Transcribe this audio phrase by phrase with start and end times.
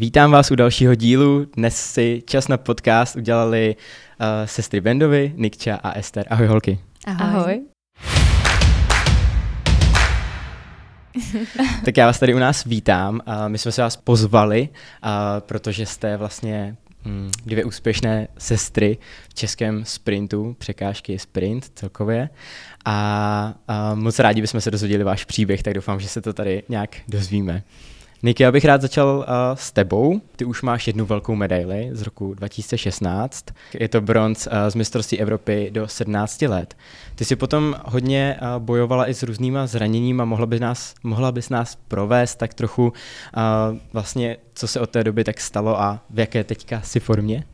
[0.00, 1.46] Vítám vás u dalšího dílu.
[1.56, 6.26] Dnes si čas na podcast udělali uh, sestry Bendovi, Nikča a Ester.
[6.30, 6.78] Ahoj holky.
[7.06, 7.26] Ahoj.
[7.34, 7.62] Ahoj.
[11.84, 13.20] tak já vás tady u nás vítám.
[13.26, 16.76] Uh, my jsme se vás pozvali, uh, protože jste vlastně
[17.06, 22.28] um, dvě úspěšné sestry v českém sprintu, překážky sprint celkově.
[22.84, 26.62] A uh, moc rádi bychom se dozvěděli váš příběh, tak doufám, že se to tady
[26.68, 27.62] nějak dozvíme.
[28.22, 29.24] Niky, já bych rád začal uh,
[29.54, 30.20] s tebou.
[30.36, 33.44] Ty už máš jednu velkou medaili z roku 2016.
[33.74, 36.76] Je to bronz uh, z mistrovství Evropy do 17 let.
[37.14, 40.24] Ty si potom hodně uh, bojovala i s různýma zraněníma.
[40.24, 42.92] Mohla, by nás, mohla bys nás provést tak trochu uh,
[43.92, 47.44] vlastně, co se od té doby tak stalo a v jaké teďka si formě?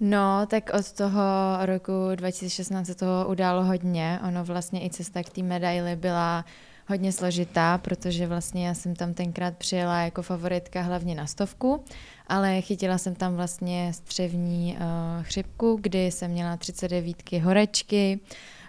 [0.00, 1.22] No, tak od toho
[1.62, 4.20] roku 2016 se toho událo hodně.
[4.28, 6.44] Ono vlastně i cesta k té medaili byla
[6.88, 11.84] hodně složitá, protože vlastně já jsem tam tenkrát přijela jako favoritka hlavně na stovku,
[12.26, 18.20] ale chytila jsem tam vlastně střevní uh, chřipku, kdy jsem měla 39 horečky,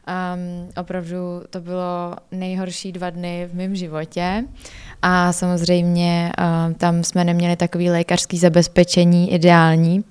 [0.10, 4.44] Um, opravdu to bylo nejhorší dva dny v mém životě.
[5.02, 6.32] A samozřejmě
[6.68, 10.04] um, tam jsme neměli takový lékařský zabezpečení ideální,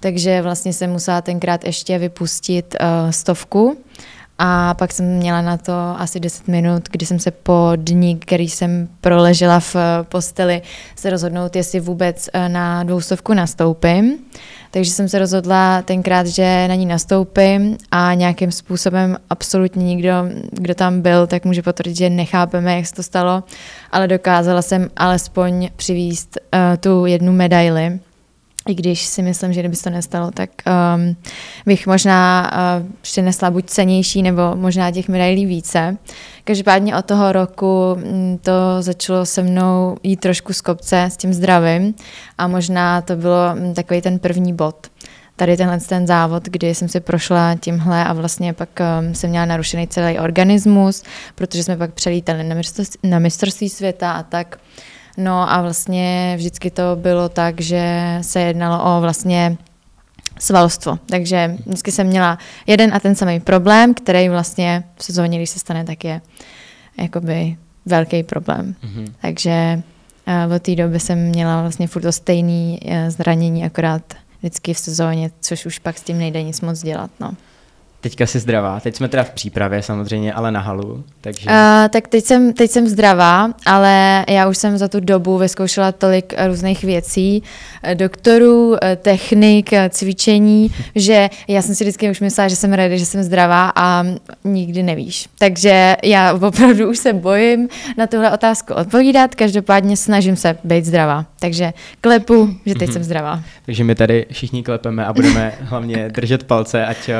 [0.00, 3.78] takže vlastně jsem musela tenkrát ještě vypustit uh, stovku
[4.38, 8.48] a pak jsem měla na to asi 10 minut, kdy jsem se po dní, který
[8.48, 9.76] jsem proležela v
[10.08, 10.62] posteli,
[10.96, 14.18] se rozhodnout, jestli vůbec eh, na dvoustovku nastoupím.
[14.70, 20.12] Takže jsem se rozhodla tenkrát, že na ní nastoupím a nějakým způsobem absolutně nikdo,
[20.52, 23.44] kdo tam byl, tak může potvrdit, že nechápeme, jak se to stalo,
[23.92, 28.00] ale dokázala jsem alespoň přivíst uh, tu jednu medaili
[28.68, 31.16] i když si myslím, že kdyby se to nestalo, tak um,
[31.66, 35.96] bych možná uh, přinesla buď cenější, nebo možná těch medailí více.
[36.44, 41.32] Každopádně od toho roku um, to začalo se mnou jít trošku z kopce s tím
[41.32, 41.94] zdravím
[42.38, 44.86] a možná to bylo um, takový ten první bod.
[45.36, 49.44] Tady tenhle ten závod, kdy jsem si prošla tímhle a vlastně pak um, jsem měla
[49.44, 51.02] narušený celý organismus,
[51.34, 52.56] protože jsme pak přelítali na
[53.02, 54.58] na mistrovství světa a tak.
[55.18, 59.56] No a vlastně vždycky to bylo tak, že se jednalo o vlastně
[60.38, 60.98] svalstvo.
[61.06, 65.58] Takže vždycky jsem měla jeden a ten samý problém, který vlastně v sezóně, když se
[65.58, 66.20] stane, tak je
[66.98, 67.56] jakoby
[67.86, 68.74] velký problém.
[68.84, 69.12] Mm-hmm.
[69.22, 69.82] Takže
[70.46, 74.78] uh, od té doby jsem měla vlastně furt to stejné uh, zranění, akorát vždycky v
[74.78, 77.10] sezóně, což už pak s tím nejde nic moc dělat.
[77.20, 77.32] No.
[78.00, 81.50] Teďka jsi zdravá, teď jsme teda v přípravě samozřejmě, ale na halu, takže...
[81.50, 85.92] Uh, tak teď jsem, teď jsem zdravá, ale já už jsem za tu dobu vyzkoušela
[85.92, 87.42] tolik různých věcí,
[87.82, 92.98] eh, doktorů, eh, technik, cvičení, že já jsem si vždycky už myslela, že jsem ready,
[92.98, 94.04] že jsem zdravá a
[94.44, 95.28] nikdy nevíš.
[95.38, 101.24] Takže já opravdu už se bojím na tuhle otázku odpovídat, každopádně snažím se být zdravá.
[101.40, 103.42] Takže klepu, že teď jsem zdravá.
[103.66, 107.10] Takže my tady všichni klepeme a budeme hlavně držet palce, ať,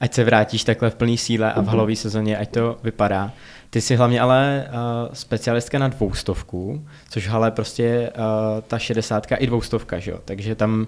[0.00, 3.32] ať se vrátíš takhle v plné síle a v halové sezóně, ať to vypadá.
[3.70, 8.24] Ty jsi hlavně ale uh, specialistka na dvoustovku, což hale prostě uh,
[8.60, 10.18] ta šedesátka i dvoustovka, že jo?
[10.24, 10.86] Takže tam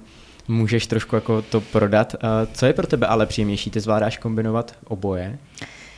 [0.48, 2.14] můžeš trošku jako to prodat.
[2.14, 3.70] Uh, co je pro tebe ale příjemnější?
[3.70, 5.38] Ty zvládáš kombinovat oboje?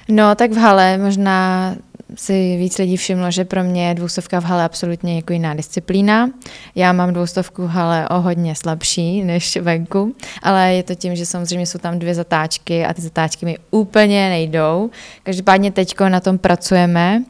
[0.08, 1.74] No, tak v hale možná
[2.16, 6.30] si víc lidí všimlo, že pro mě je dvoustovka v hale absolutně jako jiná disciplína.
[6.74, 11.26] Já mám dvoustovku v hale o hodně slabší než venku, ale je to tím, že
[11.26, 14.90] samozřejmě jsou tam dvě zatáčky a ty zatáčky mi úplně nejdou.
[15.22, 17.22] Každopádně teď na tom pracujeme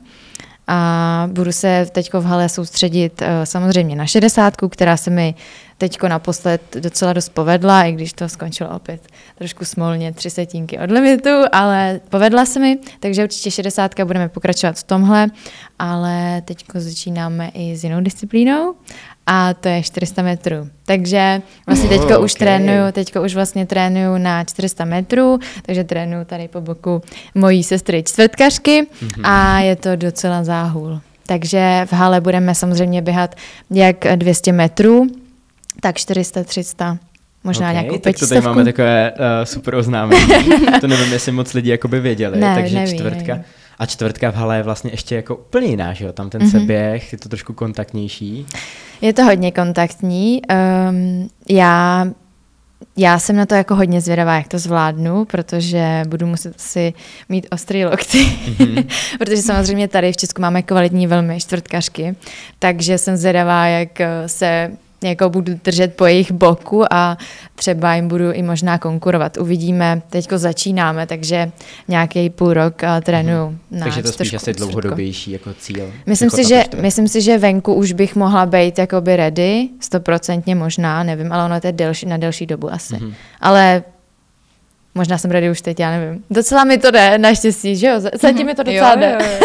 [0.66, 5.34] a budu se teď v hale soustředit eh, samozřejmě na šedesátku, která se mi
[5.78, 9.08] teď naposled docela dost povedla, i když to skončilo opět
[9.38, 14.78] trošku smolně, tři setinky od limitu, ale povedla se mi, takže určitě šedesátka budeme pokračovat
[14.78, 15.26] v tomhle,
[15.78, 18.74] ale teď začínáme i s jinou disciplínou
[19.26, 20.68] a to je 400 metrů.
[20.84, 22.46] Takže vlastně teďko oh, už okay.
[22.46, 27.02] trénuju, teďko už vlastně trénuju na 400 metrů, takže trénuju tady po boku
[27.34, 29.20] mojí sestry čtvrtkařky mm-hmm.
[29.24, 31.00] a je to docela záhul.
[31.26, 33.34] Takže v hale budeme samozřejmě běhat
[33.70, 35.06] jak 200 metrů,
[35.84, 36.98] tak 400, 300,
[37.44, 40.26] možná okay, nějakou tak to tady máme takové uh, super oznámení.
[40.80, 43.34] to nevím, jestli moc lidí jakoby věděli, ne, takže neví, čtvrtka.
[43.34, 43.44] Neví.
[43.78, 46.12] A čtvrtka v hale je vlastně ještě jako úplně jiná, že jo?
[46.12, 46.50] Tam ten mm-hmm.
[46.50, 48.46] seběh, je to trošku kontaktnější.
[49.00, 50.42] Je to hodně kontaktní.
[50.90, 52.06] Um, já
[52.96, 56.94] já jsem na to jako hodně zvědavá, jak to zvládnu, protože budu muset si
[57.28, 58.86] mít ostrý lokty, mm-hmm.
[59.18, 62.14] protože samozřejmě tady v Česku máme kvalitní velmi čtvrtkařky,
[62.58, 64.70] takže jsem zvědavá, jak se
[65.08, 67.18] jako budu držet po jejich boku a
[67.54, 69.36] třeba jim budu i možná konkurovat.
[69.36, 71.52] Uvidíme, teďko začínáme, takže
[71.88, 73.58] nějaký půl rok uh, trénuju mm.
[73.70, 75.92] na Takže to spíš asi dlouhodobější jako cíl.
[76.06, 80.54] Myslím jako si, že, myslím si, že venku už bych mohla být jakoby ready, stoprocentně
[80.54, 82.94] možná, nevím, ale ono to je delší, na delší dobu asi.
[82.94, 83.14] Mm-hmm.
[83.40, 83.82] Ale
[84.94, 86.24] Možná jsem ready už teď, já nevím.
[86.30, 88.00] Docela mi to jde, naštěstí, že jo?
[88.00, 89.18] Zatím mi to docela jde.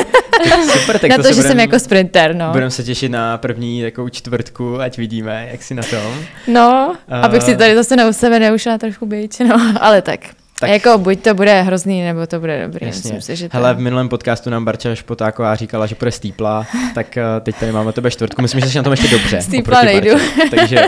[0.72, 2.52] Super, tak na to, to že budem, jsem jako sprinter, no.
[2.52, 6.16] Budeme se těšit na první takovou čtvrtku, ať vidíme, jak si na tom.
[6.48, 10.20] No, uh, abych si tady zase na sebe neušla trošku být, no, ale tak.
[10.60, 10.70] Tak...
[10.70, 12.88] Jako buď to bude hrozný, nebo to bude dobrý.
[12.88, 12.98] Jasně.
[12.98, 13.58] Myslím si, že to...
[13.58, 17.72] Hele, v minulém podcastu nám Barča Špotáková říkala, že bude stýpla, tak uh, teď tady
[17.72, 18.42] máme tebe čtvrtku.
[18.42, 19.42] Myslím, že jsi na tom ještě dobře.
[19.42, 20.12] Stýpla nejdu.
[20.12, 20.82] Barče, takže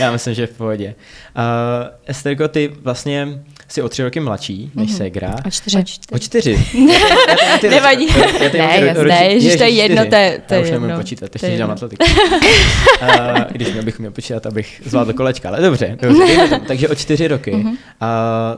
[0.00, 0.94] já myslím, že v pohodě.
[1.36, 1.42] Uh,
[2.06, 3.28] Esterko, ty vlastně
[3.68, 4.96] jsi o tři roky mladší než mm-hmm.
[4.96, 5.34] Segra.
[5.46, 5.84] O čtyři.
[6.12, 6.66] O čtyři.
[7.70, 8.06] Nevadí.
[8.52, 12.06] Ne, jasné, že to je jedno, to je Já už nemůžu počítat, ještě dělám atletiku.
[13.50, 15.98] Když měl bych měl počítat, abych zvládl kolečka, ale dobře.
[16.02, 17.52] dobře Takže o čtyři roky.
[17.52, 17.68] Uh,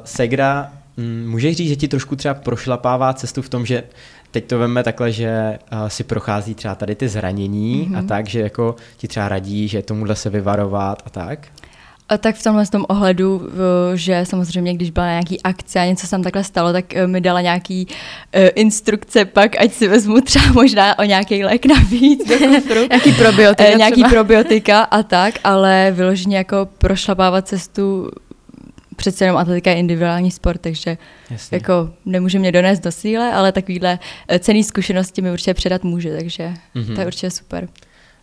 [0.05, 3.83] Segra, mm, můžeš říct, že ti trošku třeba prošlapává cestu v tom, že
[4.31, 7.99] teď to veme takhle, že uh, si prochází třeba tady ty zranění mm-hmm.
[7.99, 11.49] a tak, že jako ti třeba radí, že tomuhle se vyvarovat a tak?
[12.19, 13.43] Tak v tomhle tom ohledu,
[13.95, 17.21] že samozřejmě, když byla nějaký akce a něco se tam takhle stalo, tak e, mi
[17.21, 22.39] dala nějaký uh, instrukce pak, ať si vezmu třeba možná o nějaký lék navíc do
[22.39, 22.87] kufru.
[22.91, 28.11] nějaký probiotika Nějaký probiotika a tak, ale vyloženě jako prošlapávat cestu
[28.97, 30.99] přece jenom atletika je individuální sport, takže
[31.31, 31.57] Jasně.
[31.57, 33.99] jako nemůže mě donést do síle, ale takovýhle
[34.39, 36.95] cený zkušenosti mi určitě předat může, takže mm-hmm.
[36.95, 37.69] to je určitě super.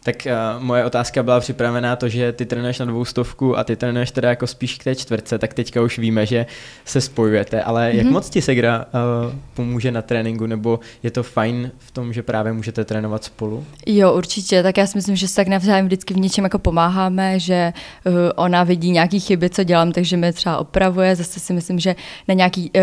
[0.07, 3.75] Tak uh, moje otázka byla připravená to, že ty trénuješ na dvou stovku a ty
[3.75, 6.45] trénuješ teda jako spíš k té čtvrtce, tak teďka už víme, že
[6.85, 7.95] se spojujete, ale mm-hmm.
[7.95, 8.13] jak mhm.
[8.13, 12.53] moc ti Segra uh, pomůže na tréninku, nebo je to fajn v tom, že právě
[12.53, 13.65] můžete trénovat spolu?
[13.85, 17.39] Jo, určitě, tak já si myslím, že se tak navzájem vždycky v něčem jako pomáháme,
[17.39, 17.73] že
[18.05, 21.95] uh, ona vidí nějaký chyby, co dělám, takže mi třeba opravuje, zase si myslím, že
[22.27, 22.81] na nějaký uh,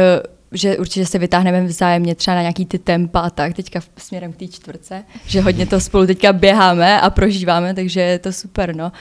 [0.55, 4.37] že určitě se vytáhneme vzájemně třeba na nějaký ty tempa a tak, teďka směrem k
[4.37, 8.93] té čtvrce, že hodně to spolu teďka běháme a prožíváme, takže je to super, no.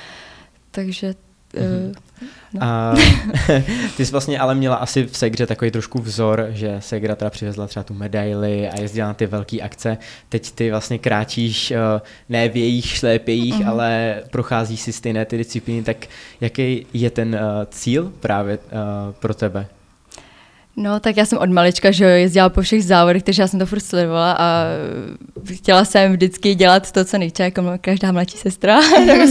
[0.72, 1.14] Takže
[1.54, 1.88] mm-hmm.
[1.88, 1.94] uh,
[2.54, 2.64] No.
[2.64, 2.94] A
[3.98, 7.68] ty jsi vlastně ale měla asi v Segře takový trošku vzor, že Segra teda přivezla
[7.68, 9.98] třeba tu medaili a jezdila na ty velké akce.
[10.30, 11.78] Teď ty vlastně kráčíš uh,
[12.30, 13.70] ne v jejich šlépějích, uh-huh.
[13.70, 15.98] ale procházíš si stejné ty disciplíny, tak
[16.42, 18.60] jaký je ten uh, cíl právě
[19.20, 19.68] pro tebe?
[20.75, 23.66] No, tak já jsem od malička, že jezdila po všech závodech, takže já jsem to
[23.66, 24.66] furt sledovala a
[25.54, 29.28] chtěla jsem vždycky dělat to, co nejče, jako každá mladší sestra, tak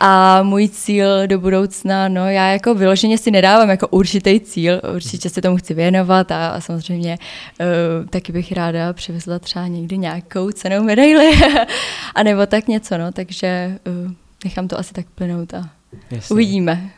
[0.00, 5.30] A můj cíl do budoucna, no já jako vyloženě si nedávám jako určitý cíl, určitě
[5.30, 7.18] se tomu chci věnovat a, a samozřejmě
[7.60, 11.32] uh, taky bych ráda přivezla třeba někdy nějakou cenou medaili,
[12.14, 14.12] a nebo tak něco, no, takže uh,
[14.44, 15.70] nechám to asi tak plynout a
[16.10, 16.34] Jasně.
[16.34, 16.90] uvidíme.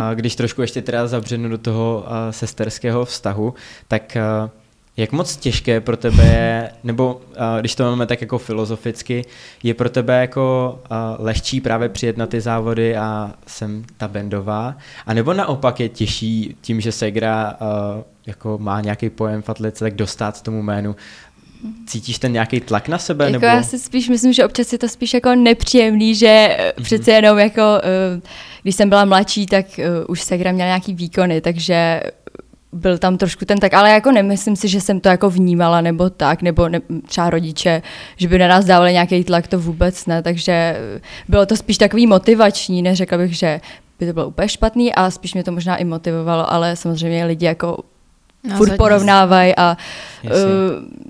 [0.00, 3.54] A když trošku ještě teda zabřednu do toho sesterského vztahu,
[3.88, 4.16] tak
[4.96, 7.20] jak moc těžké pro tebe je, nebo
[7.60, 9.24] když to máme tak jako filozoficky,
[9.62, 10.78] je pro tebe jako
[11.18, 14.76] lehčí právě přijet na ty závody a jsem ta bendová,
[15.06, 17.56] a nebo naopak je těžší tím, že Segra
[18.26, 20.96] jako má nějaký pojem v atletice, tak dostat tomu jménu.
[21.86, 23.24] Cítíš ten nějaký tlak na sebe?
[23.24, 23.46] Jako nebo?
[23.46, 26.82] Já si spíš myslím, že občas je to spíš jako nepříjemný, že mm-hmm.
[26.82, 28.20] přece jenom jako, uh,
[28.62, 32.00] když jsem byla mladší, tak uh, už Segra měla nějaký výkony, takže
[32.72, 36.10] byl tam trošku ten tak, ale jako nemyslím si, že jsem to jako vnímala nebo
[36.10, 37.82] tak, nebo ne, třeba rodiče,
[38.16, 40.76] že by na nás dávali nějaký tlak, to vůbec ne, takže
[41.28, 43.60] bylo to spíš takový motivační, neřekla bych, že
[43.98, 47.46] by to bylo úplně špatný a spíš mě to možná i motivovalo, ale samozřejmě lidi
[47.46, 47.82] jako
[48.44, 49.76] no, furt porovnávají a
[50.24, 50.30] uh,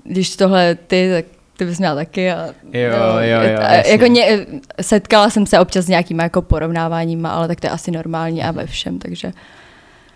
[0.03, 1.25] když tohle ty, tak
[1.57, 2.31] ty bys měla taky.
[2.31, 4.45] A, jo, no, jo, jo, a, jako ně,
[4.81, 8.51] setkala jsem se občas s nějakýma jako porovnáváníma, ale tak to je asi normální a
[8.51, 9.31] ve všem, takže...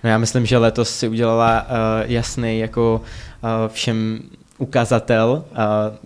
[0.04, 3.02] No já myslím, že letos si udělala uh, jasný jako
[3.44, 4.20] uh, všem
[4.58, 5.58] ukazatel uh,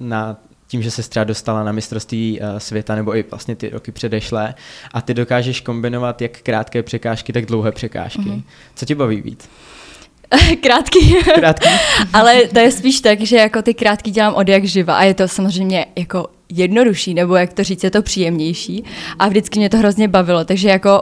[0.08, 0.38] na
[0.68, 4.56] tím, že se třeba dostala na mistrovství uh, světa nebo i vlastně ty roky předešlé
[4.94, 8.22] a ty dokážeš kombinovat jak krátké překážky, tak dlouhé překážky.
[8.22, 8.44] Mm-hmm.
[8.76, 9.50] Co tě baví víc?
[10.62, 11.16] krátký.
[11.36, 11.70] krátký.
[12.14, 15.14] Ale to je spíš tak, že jako ty krátký dělám od jak živa a je
[15.14, 18.84] to samozřejmě jako jednodušší, nebo jak to říct, je to příjemnější
[19.20, 21.02] a vždycky mě to hrozně bavilo, takže jako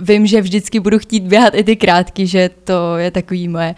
[0.00, 3.74] vím, že vždycky budu chtít běhat i ty krátky, že to je takový moje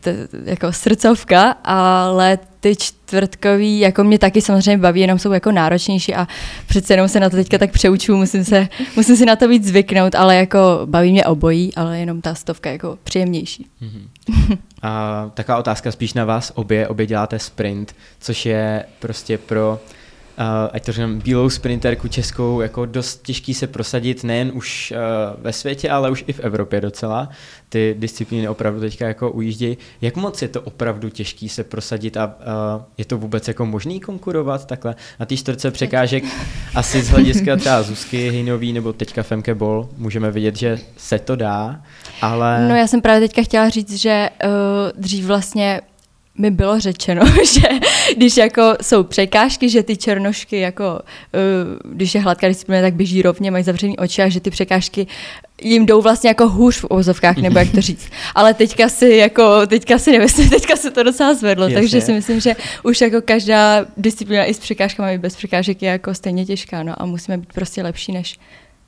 [0.00, 0.10] to,
[0.44, 6.28] jako srdcovka, ale ty čtvrtkový, jako mě taky samozřejmě baví, jenom jsou jako náročnější a
[6.66, 9.66] přece jenom se na to teďka tak přeučuju, musím, se, musím si na to víc
[9.66, 13.66] zvyknout, ale jako baví mě obojí, ale jenom ta stovka jako příjemnější.
[13.82, 14.58] Mm-hmm.
[14.82, 19.80] A taková otázka spíš na vás obě, obě děláte sprint, což je prostě pro
[20.72, 25.52] ať to řekneme, bílou sprinterku českou, jako dost těžký se prosadit nejen už uh, ve
[25.52, 27.28] světě, ale už i v Evropě docela.
[27.68, 29.78] Ty disciplíny opravdu teďka jako ujíždějí.
[30.00, 34.00] Jak moc je to opravdu těžký se prosadit a uh, je to vůbec jako možný
[34.00, 34.94] konkurovat takhle?
[35.20, 36.24] Na té čtvrtce překážek
[36.74, 41.36] asi z hlediska třeba Zuzky Hejnový nebo teďka Femke Bol můžeme vidět, že se to
[41.36, 41.82] dá,
[42.22, 42.68] ale...
[42.68, 44.50] No já jsem právě teďka chtěla říct, že uh,
[45.02, 45.80] dřív vlastně
[46.38, 47.22] mi bylo řečeno,
[47.54, 47.68] že
[48.16, 53.22] když jako jsou překážky, že ty černošky jako, uh, když je hladká disciplína, tak běží
[53.22, 55.06] rovně, mají zavřený oči a že ty překážky
[55.62, 58.08] jim jdou vlastně jako hůř v ozovkách, nebo jak to říct.
[58.34, 61.76] Ale teďka si jako, teďka si nemyslím, teďka se to docela zvedlo, Jasně.
[61.76, 65.90] takže si myslím, že už jako každá disciplína i s překážkami, i bez překážek je
[65.90, 68.38] jako stejně těžká, no a musíme být prostě lepší než,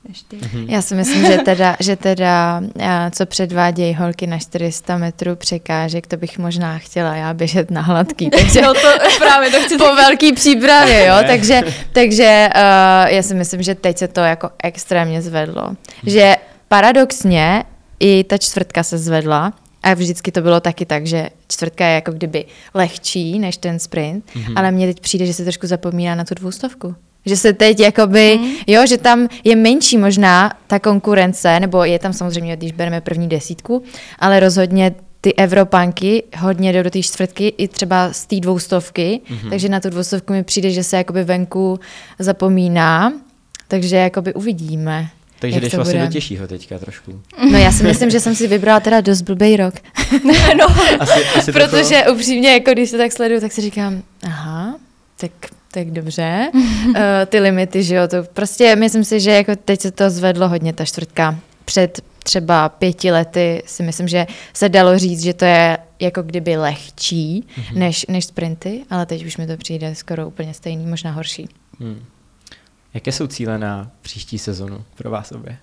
[0.07, 0.37] než ty.
[0.37, 0.65] Mm-hmm.
[0.69, 2.61] Já si myslím, že teda, že teda
[3.11, 8.29] co předvádějí holky na 400 metrů překážek, to bych možná chtěla já běžet na hladký.
[8.39, 8.87] Takže no to
[9.17, 11.61] právě to chci po velký přípravě, jo, takže,
[11.91, 15.69] takže uh, já si myslím, že teď se to jako extrémně zvedlo.
[16.05, 16.35] Že
[16.67, 17.63] paradoxně
[17.99, 22.11] i ta čtvrtka se zvedla, a vždycky to bylo taky tak, že čtvrtka je jako
[22.11, 24.53] kdyby lehčí než ten sprint, mm-hmm.
[24.55, 26.95] ale mně teď přijde, že se trošku zapomíná na tu dvoustovku.
[27.27, 28.51] Že se teď jakoby, mm.
[28.67, 33.29] jo, že tam je menší možná ta konkurence, nebo je tam samozřejmě, když bereme první
[33.29, 33.83] desítku,
[34.19, 39.49] ale rozhodně ty Evropanky hodně jdou do té čtvrtky i třeba z té dvoustovky, mm-hmm.
[39.49, 41.79] takže na tu dvoustovku mi přijde, že se jakoby venku
[42.19, 43.13] zapomíná,
[43.67, 45.09] takže jakoby uvidíme.
[45.39, 46.07] Takže jdeš vlastně bude.
[46.07, 47.21] do těžšího teďka trošku.
[47.51, 49.73] No já si myslím, že jsem si vybrala teda dost blbý rok.
[50.59, 50.65] no,
[50.99, 52.17] asi, asi protože trochu...
[52.17, 54.75] upřímně, jako když se tak sleduju, tak si říkám, aha,
[55.17, 55.31] tak
[55.71, 56.49] tak dobře.
[56.53, 56.93] uh,
[57.25, 60.73] ty limity, že jo, to prostě myslím si, že jako teď se to zvedlo hodně,
[60.73, 61.35] ta čtvrtka.
[61.65, 66.57] Před třeba pěti lety si myslím, že se dalo říct, že to je jako kdyby
[66.57, 67.77] lehčí mm-hmm.
[67.77, 71.49] než, než sprinty, ale teď už mi to přijde skoro úplně stejný, možná horší.
[71.79, 72.03] Hmm.
[72.93, 75.57] Jaké jsou cíle na příští sezonu pro vás obě?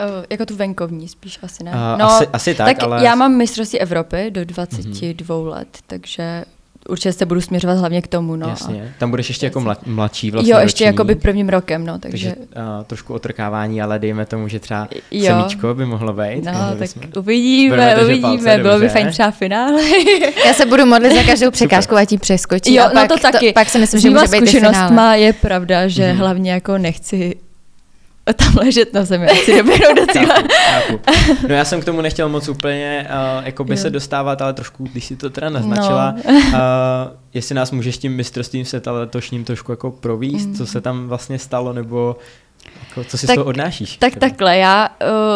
[0.00, 1.70] Uh, jako tu venkovní spíš asi ne.
[1.70, 3.04] Uh, no, asi, asi tak, tak ale...
[3.04, 5.48] já mám mistrovství Evropy do 22 mm-hmm.
[5.48, 6.44] let, takže
[6.88, 8.36] určitě se budu směřovat hlavně k tomu.
[8.36, 8.48] No.
[8.48, 11.98] Jasně, tam budeš ještě jako mlad, mladší vlastně Jo, ještě jako by prvním rokem, no.
[11.98, 15.26] Takže, takže uh, trošku otrkávání, ale dejme tomu, že třeba jo.
[15.26, 16.44] semíčko by mohlo být.
[16.44, 17.02] No, tak jsme...
[17.16, 19.82] uvidíme, uvidíme, palce, bylo by fajn třeba finále.
[20.46, 22.74] Já se budu modlit za každou překážku, ať ji přeskočí.
[22.74, 23.46] Jo, a no to taky.
[23.46, 26.16] To, pak si myslím, že může být má je pravda, že mm-hmm.
[26.16, 27.36] hlavně jako nechci
[28.32, 30.42] tam ležet na zemi, asi doběhnout do cíle.
[31.48, 34.84] no já jsem k tomu nechtěl moc úplně uh, jako by se dostávat, ale trošku,
[34.92, 36.32] když si to teda naznačila, no.
[36.32, 36.52] uh,
[37.34, 40.54] jestli nás můžeš tím mistrovstvím světa letošním trošku jako províst, mm.
[40.54, 42.16] co se tam vlastně stalo, nebo
[42.88, 43.96] jako, co si tak, z toho odnášíš?
[43.96, 44.28] Tak teda?
[44.28, 44.88] takhle, já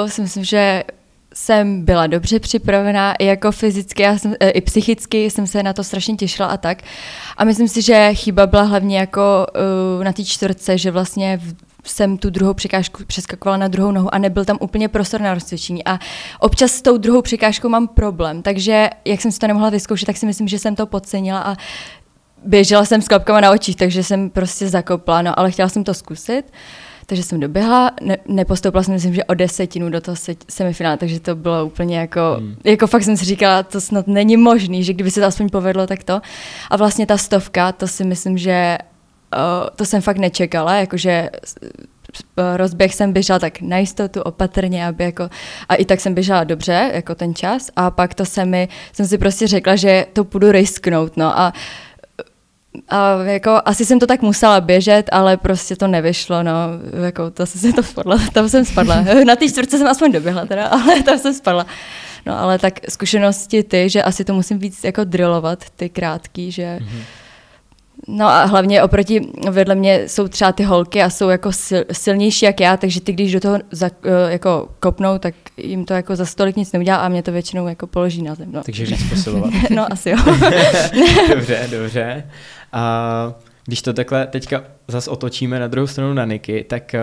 [0.02, 0.83] uh, si myslím, že
[1.35, 5.85] jsem byla dobře připravená i jako fyzicky já jsem, i psychicky jsem se na to
[5.85, 6.78] strašně těšila a tak.
[7.37, 9.47] A myslím si, že chyba byla hlavně jako
[9.99, 14.14] uh, na té čtvrtce, že vlastně v, jsem tu druhou překážku přeskakovala na druhou nohu
[14.14, 15.85] a nebyl tam úplně prostor na rozcvičení.
[15.85, 15.99] A
[16.40, 20.16] občas s tou druhou překážkou mám problém, takže jak jsem si to nemohla vyzkoušet, tak
[20.16, 21.57] si myslím, že jsem to podcenila a
[22.45, 25.95] běžela jsem s klapkama na očích, takže jsem prostě zakopla, no ale chtěla jsem to
[25.95, 26.42] zkusit.
[27.07, 30.16] Takže jsem doběhla, ne, nepostoupila jsem, myslím, že o desetinu do toho
[30.49, 32.57] semifinále, takže to bylo úplně jako, hmm.
[32.64, 35.87] jako fakt jsem si říkala, to snad není možný, že kdyby se to aspoň povedlo,
[35.87, 36.21] tak to.
[36.71, 38.78] A vlastně ta stovka, to si myslím, že
[39.37, 41.30] uh, to jsem fakt nečekala, jakože
[42.56, 45.28] rozběh jsem běžela tak na jistotu, opatrně, aby jako,
[45.68, 49.06] a i tak jsem běžela dobře, jako ten čas, a pak to se mi, jsem
[49.06, 51.52] si prostě řekla, že to půjdu risknout, no a
[52.88, 56.52] a jako asi jsem to tak musela běžet, ale prostě to nevyšlo, no,
[57.04, 59.00] jako to se to spadla, tam jsem spadla.
[59.26, 61.66] Na té čtvrtce jsem aspoň doběhla teda, ale tam jsem spadla.
[62.26, 66.78] No ale tak zkušenosti ty, že asi to musím víc jako drillovat, ty krátký, že
[66.80, 67.17] mm-hmm
[68.07, 72.45] No a hlavně oproti vedle mě jsou třeba ty holky a jsou jako sil, silnější
[72.45, 76.17] jak já, takže ty, když do toho za, eh, jako kopnou, tak jim to jako
[76.17, 78.52] za stolik nic neudělá a mě to většinou jako položí na zem.
[78.52, 78.62] No.
[78.62, 79.52] Takže víc posilovat.
[79.71, 80.17] no asi jo.
[81.35, 82.31] dobře, dobře.
[82.73, 86.95] A když to takhle teďka zase otočíme na druhou stranu na Niky, tak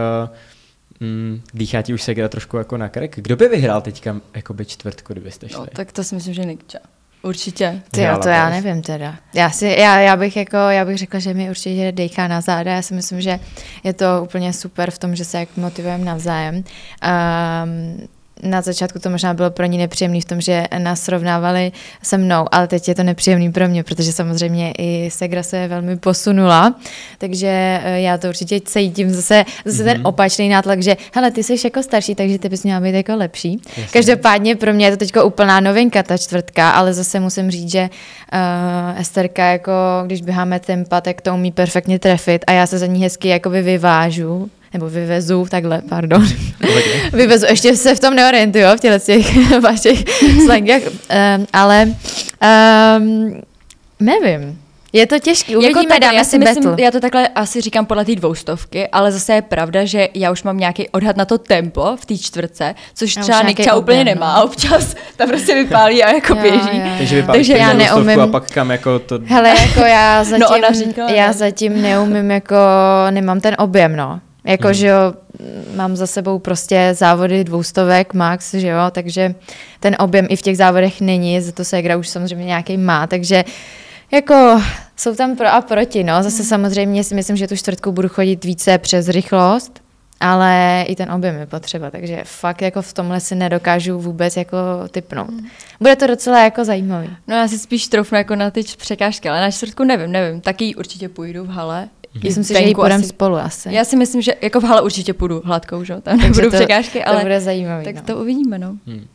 [1.02, 3.16] uh, mm, dýchá ti už se trošku jako na krek.
[3.16, 5.60] Kdo by vyhrál teďka jakoby čtvrtku, kdybyste šli?
[5.60, 6.80] No, tak to si myslím, že Nikča.
[7.26, 7.82] Určitě.
[7.92, 9.16] Ty jo, to já nevím teda.
[9.34, 12.72] Já, si, já, já, bych jako, já bych řekla, že mi určitě dejká na záda.
[12.72, 13.40] Já si myslím, že
[13.84, 16.56] je to úplně super v tom, že se jak motivujeme navzájem.
[16.56, 18.08] Um,
[18.46, 21.72] na začátku to možná bylo pro ní nepříjemný v tom, že nás srovnávali
[22.04, 25.98] se mnou, ale teď je to nepříjemný pro mě, protože samozřejmě i Segra se velmi
[25.98, 26.76] posunula,
[27.18, 27.48] takže
[27.84, 29.86] eh, já to určitě cítím zase, zase mm-hmm.
[29.86, 30.06] ten mhm.
[30.06, 33.62] opačný nátlak, že hele, ty jsi jako starší, takže ty bys měla být jako lepší.
[33.68, 33.88] Jasně.
[33.94, 37.90] Každopádně pro mě je to teď úplná novinka, ta čtvrtka, ale zase musím říct, že
[38.34, 39.72] uh, Esterka, jako
[40.06, 43.62] když běháme tempa, tak to umí perfektně trefit a já se za ní hezky jakoby
[43.62, 46.28] vyvážu nebo vyvezu, takhle, pardon,
[47.14, 50.04] vyvezu, ještě se v tom neorientuju, v těchto těch vašich
[50.46, 51.96] slangách, um, ale
[53.00, 53.42] um,
[54.00, 54.60] nevím,
[54.96, 56.84] je to těžké, jako uvidíme, jako dáme já si myslím, battle.
[56.84, 60.44] Já to takhle asi říkám podle té dvoustovky, ale zase je pravda, že já už
[60.44, 64.04] mám nějaký odhad na to tempo v té čtvrtce, což já třeba Nikča úplně no.
[64.04, 64.44] nemá.
[64.44, 66.78] Občas ta prostě vypálí a jako jo, běží.
[66.78, 68.20] Jo, Takže vypálí Takže já neumím.
[68.20, 69.20] A pak kam jako to...
[69.26, 72.56] Hele, jako já zatím, no, ona říkala, já zatím neumím, jako
[73.10, 74.20] nemám ten objem, no.
[74.46, 74.74] Jako, hmm.
[74.74, 75.14] že jo,
[75.76, 79.36] mám za sebou prostě závody dvoustovek max, že jo, takže
[79.80, 83.08] ten objem i v těch závodech není, za to se hra už samozřejmě nějaký má,
[83.08, 83.44] takže
[84.12, 84.62] jako
[84.96, 86.24] jsou tam pro a proti, no.
[86.24, 86.46] Zase hmm.
[86.46, 89.82] samozřejmě si myslím, že tu čtvrtku budu chodit více přes rychlost,
[90.20, 94.58] ale i ten objem je potřeba, takže fakt jako v tomhle si nedokážu vůbec jako
[94.92, 95.30] typnout.
[95.30, 95.48] Hmm.
[95.80, 97.10] Bude to docela jako zajímavý.
[97.28, 100.42] No já si spíš troufnu jako na ty překážky, ale na čtvrtku nevím, nevím.
[100.42, 101.88] Taky určitě půjdu v hale,
[102.24, 103.74] Myslím si, že ji půjdeme spolu asi.
[103.74, 106.02] Já si myslím, že jako v hale určitě půjdu hladkou, že?
[106.02, 108.02] Tam nebudu to, překážky, ale to bude zajímavý, tak no.
[108.02, 108.78] to uvidíme, no.
[108.88, 109.08] Hmm.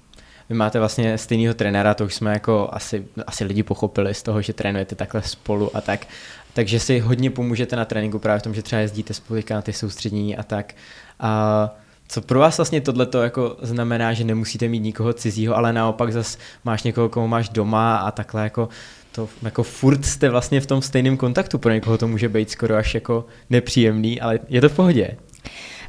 [0.49, 4.43] Vy máte vlastně stejného trenéra, to už jsme jako asi, asi lidi pochopili z toho,
[4.43, 6.07] že trénujete takhle spolu a tak.
[6.53, 9.73] Takže si hodně pomůžete na tréninku právě v tom, že třeba jezdíte spolu na ty
[9.73, 10.75] soustředění a tak.
[11.21, 11.71] A
[12.09, 16.39] co pro vás vlastně tohle jako znamená, že nemusíte mít nikoho cizího, ale naopak zas
[16.65, 18.69] máš někoho, koho máš doma a takhle jako
[19.13, 21.59] to jako furt jste vlastně v tom stejném kontaktu.
[21.59, 25.11] Pro někoho to může být skoro až jako nepříjemný, ale je to v pohodě.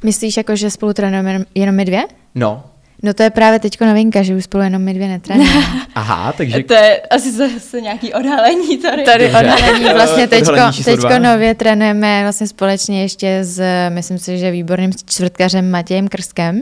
[0.03, 2.03] Myslíš jako, že spolu trénujeme jenom my dvě?
[2.35, 2.63] No.
[3.03, 5.65] No to je právě teď novinka, že už spolu jenom my dvě netrénujeme.
[5.95, 6.63] Aha, takže...
[6.63, 9.03] To je asi zase nějaký odhalení tady.
[9.03, 9.39] Tady Dobře.
[9.39, 9.85] odhalení.
[9.93, 10.53] Vlastně teďko,
[10.85, 16.61] teďko nově trénujeme vlastně společně ještě s, myslím si, že výborným čtvrtkařem Matějem Krskem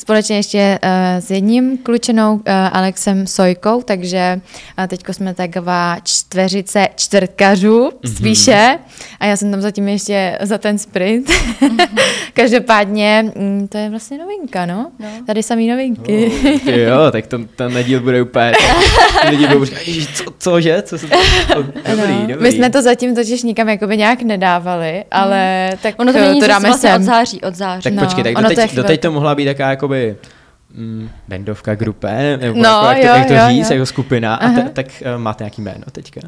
[0.00, 0.90] společně ještě uh,
[1.20, 2.40] s jedním klučenou uh,
[2.72, 4.40] Alexem Sojkou, takže
[4.78, 8.16] uh, teďko jsme taková čtveřice čtvrtkařů mm-hmm.
[8.16, 8.78] spíše
[9.20, 11.28] a já jsem tam zatím ještě za ten sprint.
[11.28, 11.88] Mm-hmm.
[12.34, 14.90] Každopádně mm, to je vlastně novinka, no.
[14.98, 15.08] no.
[15.26, 16.32] Tady samý novinky.
[16.66, 18.52] Oh, jo, tak to, ten nedíl bude úplně
[19.30, 19.82] lidi budou říkat,
[20.14, 20.82] co, cože?
[20.82, 21.62] Co se to...
[21.62, 22.26] dobrý, no.
[22.26, 22.42] dobrý.
[22.42, 25.78] My jsme to zatím totiž nikam jakoby nějak nedávali, ale mm.
[25.82, 27.02] tak ono to, to, to dáme vlastně sem.
[27.02, 27.82] od září, od září.
[27.82, 28.04] Tak no.
[28.04, 30.39] počkej, tak doteď, to doteď to mohla být taká jakoby
[30.74, 33.74] mm, bendovka grupé, nebo no, jako, jak, jo, to, jak to jo, říct, jo.
[33.74, 36.20] jako skupina, a te, tak uh, máte nějaký jméno teďka?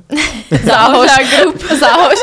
[0.64, 1.62] Záhoř Group.
[1.81, 2.18] Záhoř.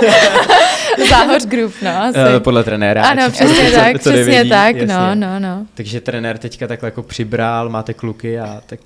[1.10, 2.04] Záhoř Group, no.
[2.04, 2.20] Asi.
[2.20, 3.04] Uh, podle trenéra.
[3.04, 5.16] Ano, přesně co, tak, co přesně nevědí, tak, no, jasně.
[5.16, 5.66] no, no, no.
[5.74, 8.80] Takže trenér teďka takhle jako přibral, máte kluky a tak...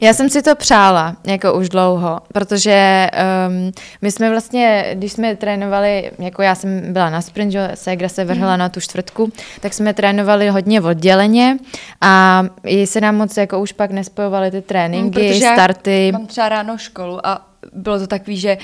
[0.00, 3.06] Já jsem si to přála, jako už dlouho, protože
[3.48, 3.72] um,
[4.02, 8.24] my jsme vlastně, když jsme trénovali, jako já jsem byla na sprint, že Segra se
[8.24, 8.58] vrhla mm.
[8.58, 11.58] na tu čtvrtku, tak jsme trénovali hodně odděleně
[12.00, 12.44] a
[12.82, 16.12] i se nám moc jako už pak nespojovaly ty tréninky, mm, starty.
[16.12, 18.58] mám třeba ráno školu a bylo to takový, že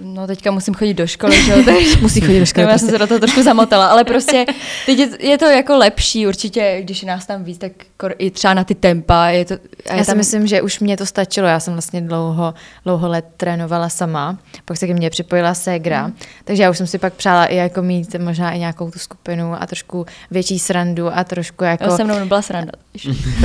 [0.00, 2.66] no teďka musím chodit do školy, že jo, takže musí chodit do školy.
[2.66, 4.46] Já jsem se do toho trošku zamotala, ale prostě
[4.86, 7.72] teď je, je, to jako lepší určitě, když je nás tam víc, tak
[8.18, 9.26] i třeba na ty tempa.
[9.26, 9.54] Je to,
[9.90, 13.24] já je si myslím, že už mě to stačilo, já jsem vlastně dlouho, dlouho let
[13.36, 16.14] trénovala sama, pak se ke mně připojila Segra, mm.
[16.44, 19.62] takže já už jsem si pak přála i jako mít možná i nějakou tu skupinu
[19.62, 21.84] a trošku větší srandu a trošku jako...
[21.84, 22.72] Já se mnou nebyla sranda.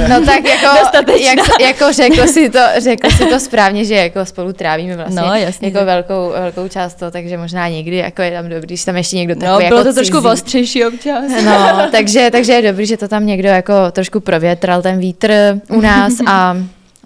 [0.10, 4.54] no tak jako, jak, jako řekl, si to, řekl si to správně, že jako spolu
[4.54, 5.68] trávíme vlastně no, jasně.
[5.68, 9.16] jako velkou, velkou část toho, takže možná někdy jako je tam dobrý, když tam ještě
[9.16, 11.24] někdo takový No, bylo jako to trošku ostřejší občas.
[11.46, 15.82] No, takže, takže je dobrý, že to tam někdo jako trošku provětral ten vítr u
[15.82, 16.58] nás a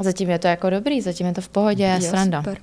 [0.01, 2.37] zatím je to jako dobrý, zatím je to v pohodě, je sranda.
[2.41, 2.57] Super.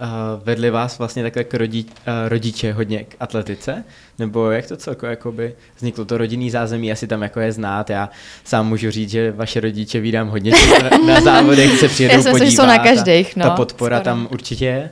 [0.00, 3.84] Uh, vedli vás vlastně takhle k rodi, uh, rodiče hodně k atletice?
[4.18, 7.90] Nebo jak to celko jakoby vzniklo to rodinný zázemí, asi tam jako je znát.
[7.90, 8.10] Já
[8.44, 12.28] sám můžu říct, že vaše rodiče vídám hodně na, na závodech, se přijedou Já si
[12.28, 13.42] myslím, že jsou na každých, no.
[13.42, 14.04] Ta, ta podpora skoro.
[14.04, 14.90] tam určitě je?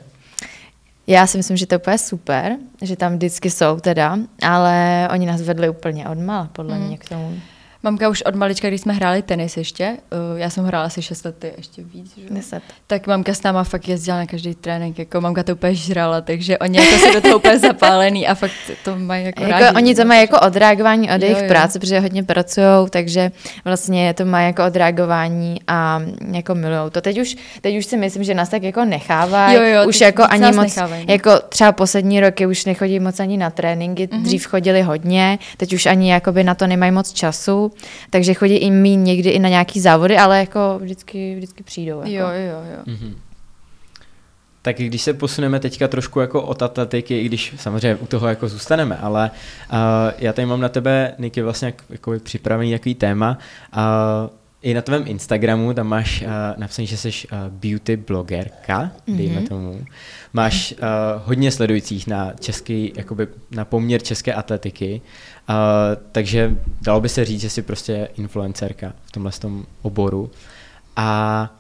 [1.07, 5.27] Já si myslím, že to je úplně super, že tam vždycky jsou teda, ale oni
[5.27, 6.87] nás vedli úplně od mala, podle mm.
[6.87, 7.41] mě k tomu.
[7.85, 9.97] Mamka už od malička, když jsme hráli tenis ještě,
[10.33, 12.35] uh, já jsem hrála asi 6 let, ještě víc, že?
[12.35, 12.63] 10.
[12.87, 16.59] Tak mamka s náma fakt jezdila na každý trénink, jako mamka to úplně žrala, takže
[16.59, 18.53] oni jako se do toho úplně zapálený a fakt
[18.85, 19.77] to mají jako, jako rádi.
[19.77, 23.31] Oni to mají jako odreagování od jejich práce, protože hodně pracují, takže
[23.65, 27.01] vlastně to mají jako odreagování a jako milujou to.
[27.01, 30.57] Teď už, teď už si myslím, že nás tak jako nechávají, už jako ani moc,
[30.57, 31.13] nechávají, no.
[31.13, 34.23] jako třeba poslední roky už nechodí moc ani na tréninky, mm-hmm.
[34.23, 37.74] dřív chodili hodně, teď už ani jakoby na to nemají moc času,
[38.11, 41.99] takže chodí i mý někdy i na nějaký závody, ale jako vždycky, vždycky přijdou.
[41.99, 42.11] Jako.
[42.11, 42.95] Jo, jo, jo.
[42.95, 43.15] Mm-hmm.
[44.63, 48.49] Tak když se posuneme teďka trošku jako od atletiky, i když samozřejmě u toho jako
[48.49, 49.31] zůstaneme, ale
[49.73, 49.79] uh,
[50.19, 53.39] já tady mám na tebe, Niky, vlastně jak, jako připravený takový téma.
[53.77, 53.83] Uh,
[54.65, 59.49] i na tvém Instagramu tam máš uh, napsaný, že jsi uh, beauty blogerka, dejme mm-hmm.
[59.49, 59.85] tomu.
[60.33, 60.79] Máš uh,
[61.25, 65.01] hodně sledujících na český, jakoby na poměr české atletiky,
[65.49, 65.57] uh,
[66.13, 70.31] takže dalo by se říct, že jsi prostě influencerka v tomhle tom oboru.
[70.97, 71.51] A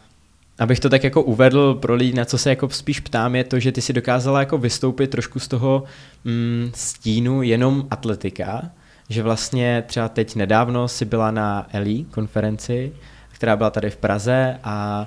[0.58, 3.60] abych to tak jako uvedl pro lidi, na co se jako spíš ptám, je to,
[3.60, 5.84] že ty si dokázala jako vystoupit trošku z toho
[6.24, 8.70] mm, stínu jenom atletika,
[9.08, 12.92] že vlastně třeba teď nedávno si byla na ELI konferenci,
[13.32, 15.06] která byla tady v Praze a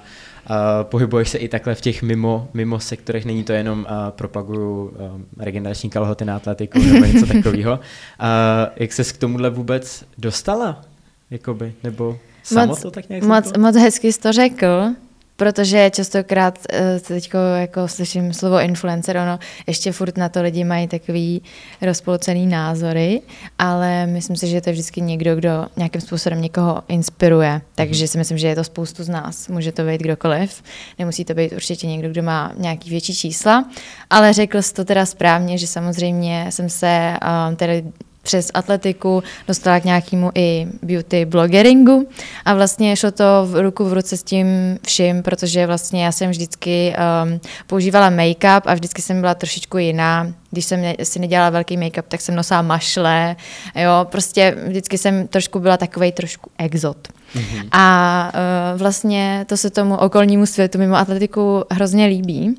[0.50, 4.88] uh, pohybuješ se i takhle v těch mimo, mimo sektorech, není to jenom uh, propaguju
[4.88, 7.74] um, regenerační kalhoty na atletiku nebo něco takového.
[7.74, 7.80] Uh,
[8.76, 10.82] jak ses k tomuhle vůbec dostala?
[11.32, 12.20] Jakoby, nebo
[12.56, 14.94] moc, to tak nějak moc, moc hezky jsi to řekl
[15.38, 20.88] protože častokrát eh, teď jako slyším slovo influencer, ono ještě furt na to lidi mají
[20.88, 21.42] takový
[21.82, 23.22] rozpolcený názory,
[23.60, 28.18] ale myslím si, že to je vždycky někdo, kdo nějakým způsobem někoho inspiruje, takže si
[28.18, 30.64] myslím, že je to spoustu z nás, může to být kdokoliv,
[31.00, 33.70] nemusí to být určitě někdo, kdo má nějaký větší čísla,
[34.10, 37.14] ale řekl jsi to teda správně, že samozřejmě jsem se
[37.50, 37.84] um, tedy
[38.28, 42.08] přes atletiku dostala k nějakému i beauty blogeringu
[42.46, 44.48] a vlastně šlo to v ruku v ruce s tím
[44.86, 50.34] vším, protože vlastně já jsem vždycky um, používala make-up a vždycky jsem byla trošičku jiná.
[50.52, 53.36] Když jsem si nedělala velký make-up, tak jsem nosila mašle,
[53.76, 57.08] jo, prostě vždycky jsem trošku byla takovej trošku exot.
[57.08, 57.68] Mm-hmm.
[57.72, 58.32] A
[58.74, 62.56] uh, vlastně to se tomu okolnímu světu mimo atletiku hrozně líbí.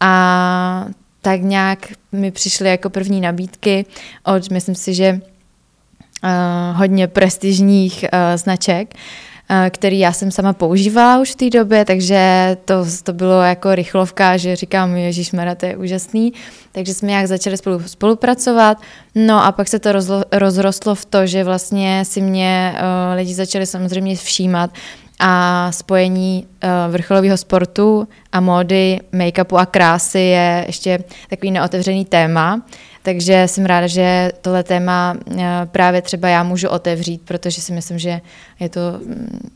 [0.00, 0.86] A
[1.26, 1.78] tak nějak
[2.12, 3.86] mi přišly jako první nabídky
[4.24, 6.30] od, myslím si, že uh,
[6.78, 12.56] hodně prestižních uh, značek, uh, který já jsem sama používala už v té době, takže
[12.64, 16.32] to, to bylo jako rychlovka, že říkám, Ježíš to je úžasný.
[16.72, 18.78] Takže jsme nějak začali spolu, spolupracovat.
[19.14, 23.34] No a pak se to rozlo, rozrostlo v to, že vlastně si mě uh, lidi
[23.34, 24.70] začali samozřejmě všímat,
[25.18, 30.98] a spojení uh, vrcholového sportu a módy, make-upu a krásy je ještě
[31.30, 32.62] takový neotevřený téma.
[33.02, 37.98] Takže jsem ráda, že tohle téma uh, právě třeba já můžu otevřít, protože si myslím,
[37.98, 38.20] že,
[38.60, 38.80] je to,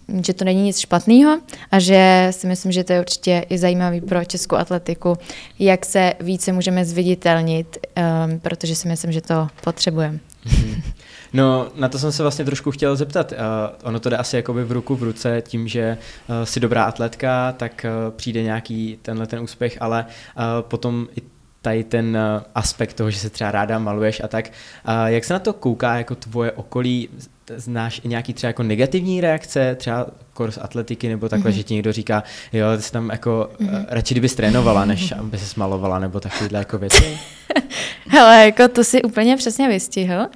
[0.09, 1.39] mm, že to není nic špatného
[1.71, 5.19] a že si myslím, že to je určitě i zajímavý pro českou atletiku,
[5.59, 7.79] jak se více můžeme zviditelnit,
[8.27, 10.19] um, protože si myslím, že to potřebujeme.
[10.47, 10.83] Mm-hmm.
[11.33, 13.33] No, na to jsem se vlastně trošku chtěl zeptat.
[13.33, 13.39] Uh,
[13.83, 17.53] ono to jde asi jakoby v ruku v ruce tím, že uh, jsi dobrá atletka,
[17.53, 21.23] tak uh, přijde nějaký tenhle ten úspěch, ale uh, potom i
[21.63, 24.51] tady ten uh, aspekt toho, že se třeba ráda maluješ a tak.
[24.89, 27.09] Uh, jak se na to kouká jako tvoje okolí?
[27.57, 31.55] Znáš i nějaký třeba jako negativní reakce, třeba kurz atletiky nebo takhle, mm-hmm.
[31.55, 33.85] že ti někdo říká, jo, ty jsi tam jako mm-hmm.
[33.89, 37.19] radši kdybys trénovala, než aby se smalovala nebo takovýhle jako věci?
[38.09, 40.27] Hele, jako to si úplně přesně vystihl.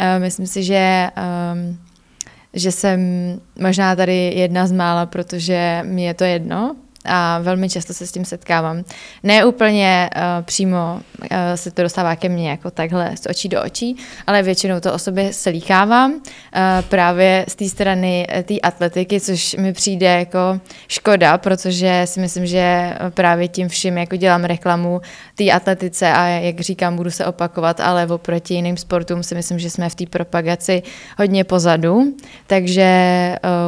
[0.00, 1.10] Uh, myslím si, že,
[1.52, 1.78] um,
[2.54, 3.00] že jsem
[3.60, 8.12] možná tady jedna z mála, protože mi je to jedno, a velmi často se s
[8.12, 8.84] tím setkávám.
[9.22, 13.62] Ne úplně uh, přímo uh, se to dostává ke mně jako takhle z očí do
[13.62, 16.20] očí, ale většinou to o sobě slýchávám uh,
[16.88, 22.94] právě z té strany té atletiky, což mi přijde jako škoda, protože si myslím, že
[23.10, 25.00] právě tím vším jako dělám reklamu
[25.34, 29.70] té atletice a jak říkám, budu se opakovat, ale oproti jiným sportům si myslím, že
[29.70, 30.82] jsme v té propagaci
[31.18, 32.14] hodně pozadu,
[32.46, 32.88] takže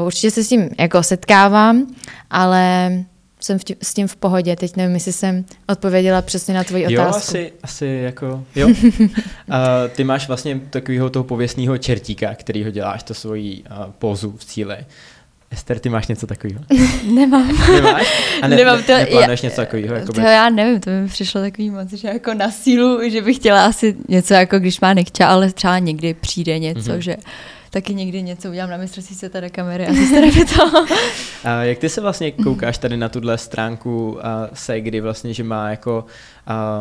[0.00, 1.86] uh, určitě se s tím jako setkávám,
[2.30, 2.92] ale
[3.40, 4.56] jsem v tím, s tím v pohodě.
[4.56, 7.36] Teď nevím, jestli jsem odpověděla přesně na tvoji otázku.
[7.36, 8.68] Jo, asi, asi jako, jo.
[8.68, 8.74] uh,
[9.88, 14.44] ty máš vlastně takového toho pověstného čertíka, který ho děláš, to svojí uh, pózu v
[14.44, 14.76] cíli.
[15.52, 16.60] Ester, ty máš něco takového?
[17.14, 17.72] Nemám.
[17.72, 18.06] Nemáš?
[18.42, 19.94] A ne, Nemám to, neplánuješ já, něco takového?
[19.94, 23.36] Jako to já nevím, to mi přišlo takový moc, že jako na sílu, že bych
[23.36, 26.98] chtěla asi něco jako když má nechča, ale třeba někdy přijde něco, mm-hmm.
[26.98, 27.16] že
[27.70, 30.84] taky někdy něco udělám na mistrovství světa do kamery a se to.
[31.48, 34.20] a jak ty se vlastně koukáš tady na tuhle stránku uh,
[34.52, 36.04] Segry vlastně, že má jako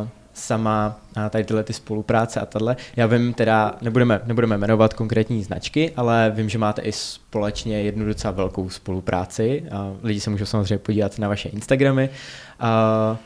[0.01, 2.75] uh, sama a tady tyhle ty spolupráce a tahle.
[2.95, 8.05] Já vím teda, nebudeme, nebudeme jmenovat konkrétní značky, ale vím, že máte i společně jednu
[8.05, 9.63] docela velkou spolupráci.
[9.71, 12.09] A lidi se můžou samozřejmě podívat na vaše Instagramy.
[12.59, 13.17] A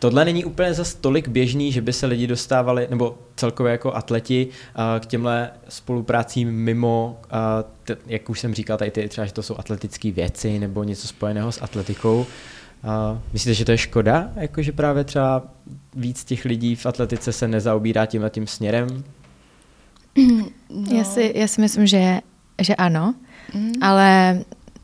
[0.00, 4.48] Tohle není úplně za tolik běžný, že by se lidi dostávali, nebo celkově jako atleti,
[5.00, 7.20] k těmhle spoluprácím mimo,
[8.06, 11.52] jak už jsem říkal, tady ty třeba, že to jsou atletické věci nebo něco spojeného
[11.52, 12.26] s atletikou.
[13.32, 15.42] Myslíte, že to je škoda, jakože právě třeba
[15.94, 19.04] víc těch lidí v atletice se nezaobírá tímhle tím směrem?
[20.70, 20.96] No.
[20.98, 22.20] Já, si, já si myslím, že
[22.62, 23.14] že ano,
[23.54, 23.72] mm.
[23.80, 24.40] ale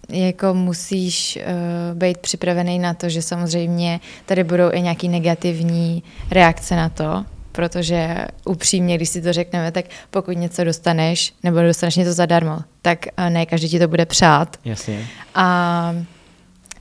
[0.09, 6.77] jako musíš uh, být připravený na to, že samozřejmě tady budou i nějaký negativní reakce
[6.77, 12.13] na to, protože upřímně, když si to řekneme, tak pokud něco dostaneš, nebo dostaneš něco
[12.13, 14.57] zadarmo, tak uh, ne každý ti to bude přát.
[14.65, 15.07] Jasně.
[15.35, 15.95] A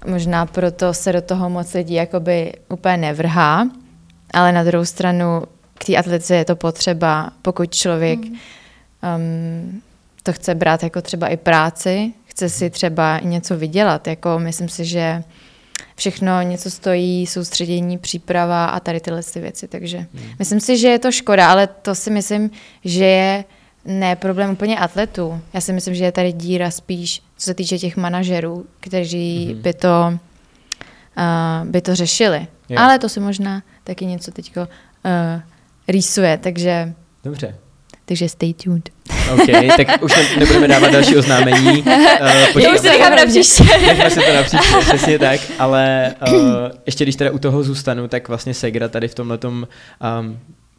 [0.07, 3.69] možná proto se do toho moc lidí jakoby úplně nevrhá,
[4.33, 8.35] ale na druhou stranu k té atletice je to potřeba, pokud člověk mm.
[9.15, 9.81] um,
[10.23, 14.08] to chce brát jako třeba i práci, chce si třeba něco vydělat.
[14.08, 15.24] Jako myslím si, že
[15.95, 19.67] všechno něco stojí, soustředění, příprava a tady tyhle ty věci.
[19.67, 20.30] Takže hmm.
[20.39, 22.52] myslím si, že je to škoda, ale to si myslím,
[22.86, 23.43] že je
[23.86, 25.41] ne problém úplně atletů.
[25.54, 29.62] Já si myslím, že je tady díra spíš, co se týče těch manažerů, kteří hmm.
[29.62, 30.19] by to
[31.17, 32.48] uh, by to řešili.
[32.69, 32.80] Jo.
[32.80, 34.67] Ale to si možná taky něco teďko uh,
[35.88, 36.93] rýsuje, takže
[37.24, 37.56] Dobře.
[38.06, 38.89] Takže stay tuned.
[39.34, 41.84] OK, tak už ne, nebudeme dávat další oznámení.
[42.56, 43.63] Uh, Já už si nechám na příště.
[43.63, 45.39] Nechme si to na příště, přesně tak.
[45.60, 46.38] Ale uh,
[46.86, 49.68] ještě když teda u toho zůstanu, tak vlastně Segra tady v tomhle um,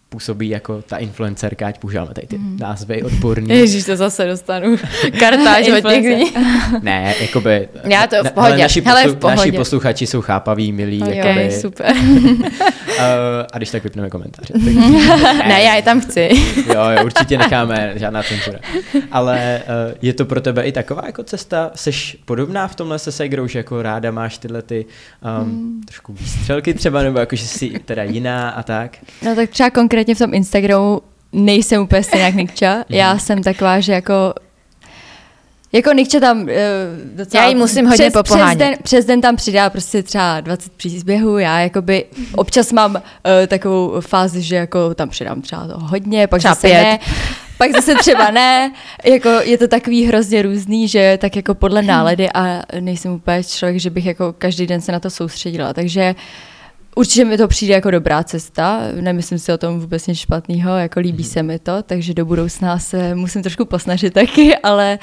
[0.08, 2.56] působí jako ta influencerka, ať používáme tady ty mm.
[2.60, 3.48] názvy odborný.
[3.48, 4.76] Ježíš, to zase dostanu.
[5.20, 6.24] Kartáč od někdy.
[6.82, 7.68] ne, jakoby...
[7.84, 8.52] Já to v pohodě.
[8.52, 9.36] Hele, naši, Hele, v pohodě.
[9.36, 11.02] naši posluchači jsou chápaví, milí.
[11.02, 11.96] Oh, jakoby, jo, super.
[11.96, 12.46] uh,
[13.52, 14.52] a když tak vypneme komentáře.
[14.52, 16.28] Tak, ne, ne, já je tam chci.
[16.74, 18.58] jo, jo, určitě necháme, žádná cenzura.
[19.12, 21.70] Ale uh, je to pro tebe i taková jako cesta?
[21.74, 24.86] Seš podobná v tomhle se Segrou, že jako ráda máš tyhle ty
[25.40, 25.80] um, mm.
[25.84, 28.96] trošku výstřelky třeba, nebo jako, že jsi teda jiná a tak?
[29.22, 31.00] No tak třeba konkrétně v tom Instagramu
[31.32, 32.84] nejsem úplně stejně jak Nikča.
[32.88, 34.34] Já jsem taková, že jako
[35.72, 36.48] jako Nikča tam uh,
[37.14, 37.42] docela...
[37.42, 41.38] Já jí musím hodně přes, přes den, přes den tam přidá prostě třeba 20 příběhů,
[41.38, 42.04] já jakoby
[42.34, 43.00] občas mám uh,
[43.46, 46.82] takovou fázi, že jako tam přidám třeba to hodně, pak třeba zase pět.
[46.82, 46.98] ne,
[47.58, 48.72] pak zase třeba ne,
[49.04, 53.80] jako je to takový hrozně různý, že tak jako podle nálady a nejsem úplně člověk,
[53.80, 56.22] že bych jako každý den se na to soustředila, takže uh,
[56.98, 61.00] Určitě mi to přijde jako dobrá cesta, nemyslím si o tom vůbec nic špatného, jako
[61.00, 61.28] líbí mm.
[61.28, 64.98] se mi to, takže do budoucna se musím trošku posnažit taky, ale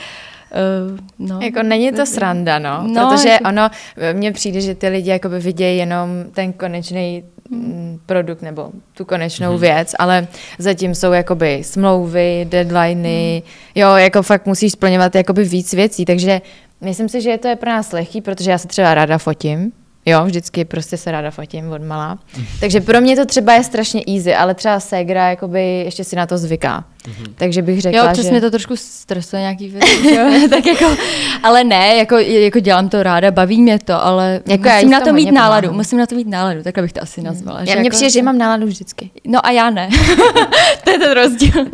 [0.90, 1.40] Uh, no.
[1.42, 3.50] Jako není to sranda, no, no protože jako...
[3.50, 3.70] ono,
[4.14, 9.52] mně přijde, že ty lidi jakoby vidějí jenom ten konečný mm, produkt nebo tu konečnou
[9.52, 9.60] hmm.
[9.60, 10.28] věc, ale
[10.58, 13.54] zatím jsou jakoby smlouvy, deadliny, hmm.
[13.76, 16.42] jo, jako fakt musíš splňovat jakoby víc věcí, takže
[16.82, 19.72] myslím si, že to je pro nás lehký, protože já se třeba ráda fotím,
[20.06, 22.20] Jo, vždycky prostě se ráda fotím od malá.
[22.60, 26.26] Takže pro mě to třeba je strašně easy, ale třeba Segra jakoby ještě si na
[26.26, 26.84] to zvyká.
[27.04, 27.34] Mm-hmm.
[27.36, 28.32] Takže bych řekla, jo, občas že...
[28.32, 30.98] mě to trošku stresuje nějaký věci, tak jako,
[31.44, 35.14] ale ne, jako, jako dělám to ráda, baví mě to, ale jako musím na to
[35.14, 35.78] mít náladu, pomáhám.
[35.78, 37.60] musím na to mít náladu, takhle bych to asi nazvala.
[37.60, 37.90] Já mě jako...
[37.90, 39.12] přijde, že mám náladu vždycky.
[39.28, 39.90] No a já ne.
[40.84, 41.66] to je ten rozdíl.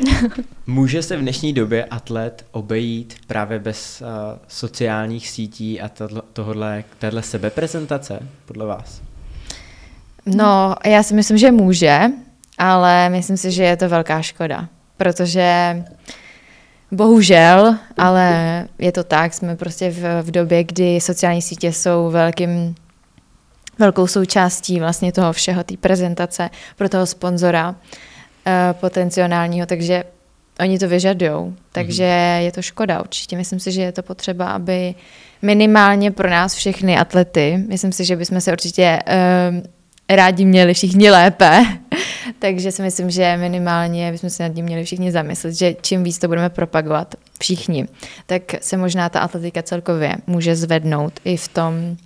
[0.66, 4.08] Může se v dnešní době atlet obejít právě bez uh,
[4.48, 5.90] sociálních sítí a
[6.32, 9.00] tohle, téhle sebeprezentace, podle vás?
[10.26, 12.00] No, já si myslím, že může,
[12.60, 15.82] ale myslím si, že je to velká škoda, protože
[16.92, 18.28] bohužel, ale
[18.78, 22.74] je to tak, jsme prostě v, v době, kdy sociální sítě jsou velkým
[23.78, 27.74] velkou součástí vlastně toho všeho, té prezentace pro toho sponzora uh,
[28.72, 30.04] potenciálního, takže
[30.60, 31.56] oni to vyžadují.
[31.72, 32.38] Takže mm-hmm.
[32.38, 33.36] je to škoda určitě.
[33.36, 34.94] Myslím si, že je to potřeba, aby
[35.42, 39.79] minimálně pro nás všechny atlety, myslím si, že bychom se určitě uh,
[40.16, 41.64] rádi měli všichni lépe.
[42.38, 46.18] Takže si myslím, že minimálně bychom se nad tím měli všichni zamyslet, že čím víc
[46.18, 47.86] to budeme propagovat všichni,
[48.26, 51.96] tak se možná ta atletika celkově může zvednout i v tom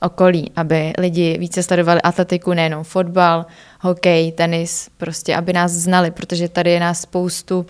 [0.00, 3.46] okolí, aby lidi více sledovali atletiku, nejenom fotbal,
[3.80, 7.66] hokej, tenis, prostě aby nás znali, protože tady je nás spoustu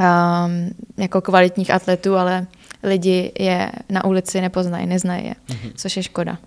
[0.00, 2.46] um, jako kvalitních atletů, ale
[2.82, 5.72] lidi je na ulici nepoznají, neznají je, mm-hmm.
[5.76, 6.38] což je škoda.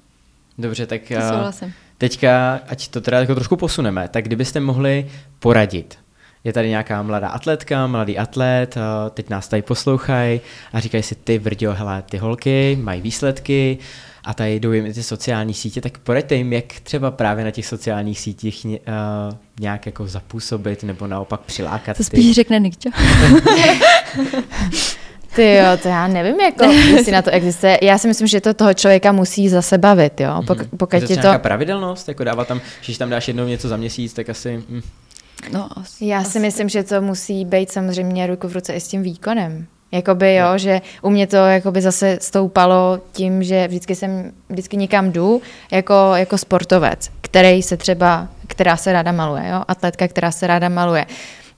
[0.57, 1.51] Dobře, tak uh,
[1.97, 5.97] teďka, ať to teda jako trošku posuneme, tak kdybyste mohli poradit,
[6.43, 10.41] je tady nějaká mladá atletka, mladý atlet, uh, teď nás tady poslouchají
[10.73, 13.77] a říkají si ty vrďo, hele, ty holky mají výsledky
[14.23, 17.65] a tady jdou jim ty sociální sítě, tak poraďte jim, jak třeba právě na těch
[17.65, 18.73] sociálních sítích uh,
[19.59, 21.97] nějak jako zapůsobit nebo naopak přilákat.
[21.97, 22.33] To spíš ty.
[22.33, 22.89] řekne Nikča.
[25.37, 27.79] Ty jo, to já nevím, jako, jestli na to existuje.
[27.81, 30.43] Já si myslím, že to toho člověka musí zase bavit, jo.
[30.47, 30.77] Pok, mm-hmm.
[30.77, 31.13] pokud je to...
[31.13, 34.63] nějaká pravidelnost, jako dává tam, když tam dáš jednou něco za měsíc, tak asi...
[34.69, 34.81] Hm.
[35.51, 36.39] No, asi, já si asi.
[36.39, 39.67] myslím, že to musí být samozřejmě ruku v ruce i s tím výkonem.
[39.91, 40.57] Jakoby jo, no.
[40.57, 46.11] že u mě to jakoby zase stoupalo tím, že vždycky jsem, vždycky někam jdu jako,
[46.15, 51.05] jako sportovec, který se třeba, která se ráda maluje, jo, atletka, která se ráda maluje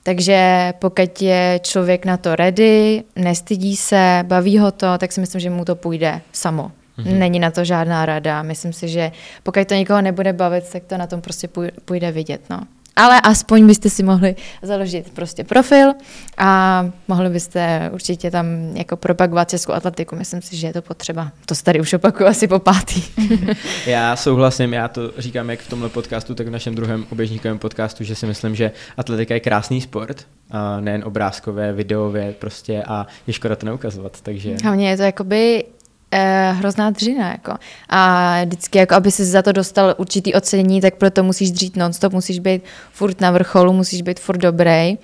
[0.02, 5.40] Takže pokud je člověk na to ready, nestydí se, baví ho to, tak si myslím,
[5.40, 6.72] že mu to půjde samo.
[6.98, 7.18] Mm-hmm.
[7.18, 8.42] Není na to žádná rada.
[8.42, 11.48] Myslím si, že pokud to nikoho nebude bavit, tak to na tom prostě
[11.84, 12.40] půjde vidět.
[12.50, 12.60] No.
[12.96, 15.92] Ale aspoň byste si mohli založit prostě profil
[16.38, 20.16] a mohli byste určitě tam jako propagovat českou atletiku.
[20.16, 21.32] Myslím si, že je to potřeba.
[21.46, 23.02] To tady už opakuju asi po pátý.
[23.86, 28.04] já souhlasím, já to říkám jak v tomhle podcastu, tak v našem druhém oběžníkovém podcastu,
[28.04, 33.32] že si myslím, že atletika je krásný sport, a nejen obrázkové, videově prostě a je
[33.32, 34.56] škoda to neukazovat, takže...
[34.62, 35.64] Hlavně je to jakoby
[36.12, 37.30] eh, hrozná dřina.
[37.30, 37.54] Jako.
[37.88, 42.12] A vždycky, jako, aby si za to dostal určitý ocenění, tak proto musíš dřít non-stop,
[42.12, 44.98] musíš být furt na vrcholu, musíš být furt dobrý.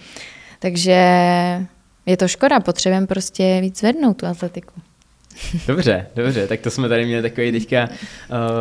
[0.58, 1.00] Takže
[2.06, 4.72] je to škoda, potřebujeme prostě víc zvednout tu atletiku.
[5.66, 7.88] Dobře, dobře, tak to jsme tady měli takový teďka...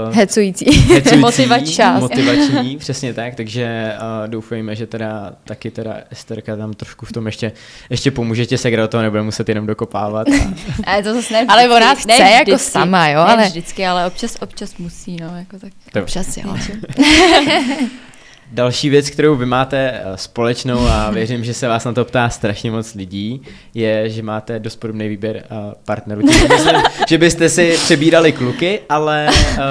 [0.07, 0.65] Uh, hecující.
[0.65, 1.83] hecující motivační.
[1.99, 7.25] Motivační, přesně tak, takže uh, doufejme, že teda taky teda Esterka tam trošku v tom
[7.25, 7.51] ještě,
[7.89, 10.27] ještě pomůže tě se toho nebude muset jenom dokopávat.
[10.27, 10.53] A...
[10.91, 13.25] ale to zase ne Ale ona chce ne jako sama, jo?
[13.25, 13.45] Ne ale...
[13.45, 15.73] vždycky, ale občas, občas musí, no, jako tak.
[15.93, 16.01] To.
[16.01, 16.55] Občas, jo.
[18.51, 22.29] Další věc, kterou vy máte eh, společnou a věřím, že se vás na to ptá
[22.29, 23.41] strašně moc lidí,
[23.73, 26.21] je, že máte dost podobný výběr eh, partnerů.
[26.25, 26.75] Myslím,
[27.08, 29.63] že byste si přebírali kluky, ale uh,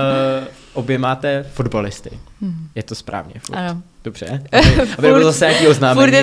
[0.73, 2.11] obě máte fotbalisty.
[2.43, 2.69] Hmm.
[2.75, 3.35] Je to správně?
[3.47, 3.57] Furt.
[3.57, 3.83] Ano.
[4.05, 4.27] Dobře.
[4.53, 6.17] Aby, aby bylo zase nějaký oznámení.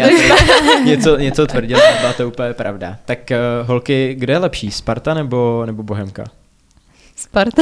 [0.85, 2.97] něco, něco tvrdil, byla to úplně pravda.
[3.05, 4.71] Tak uh, holky, kde je lepší?
[4.71, 6.23] Sparta nebo, nebo Bohemka?
[7.15, 7.61] Sparta.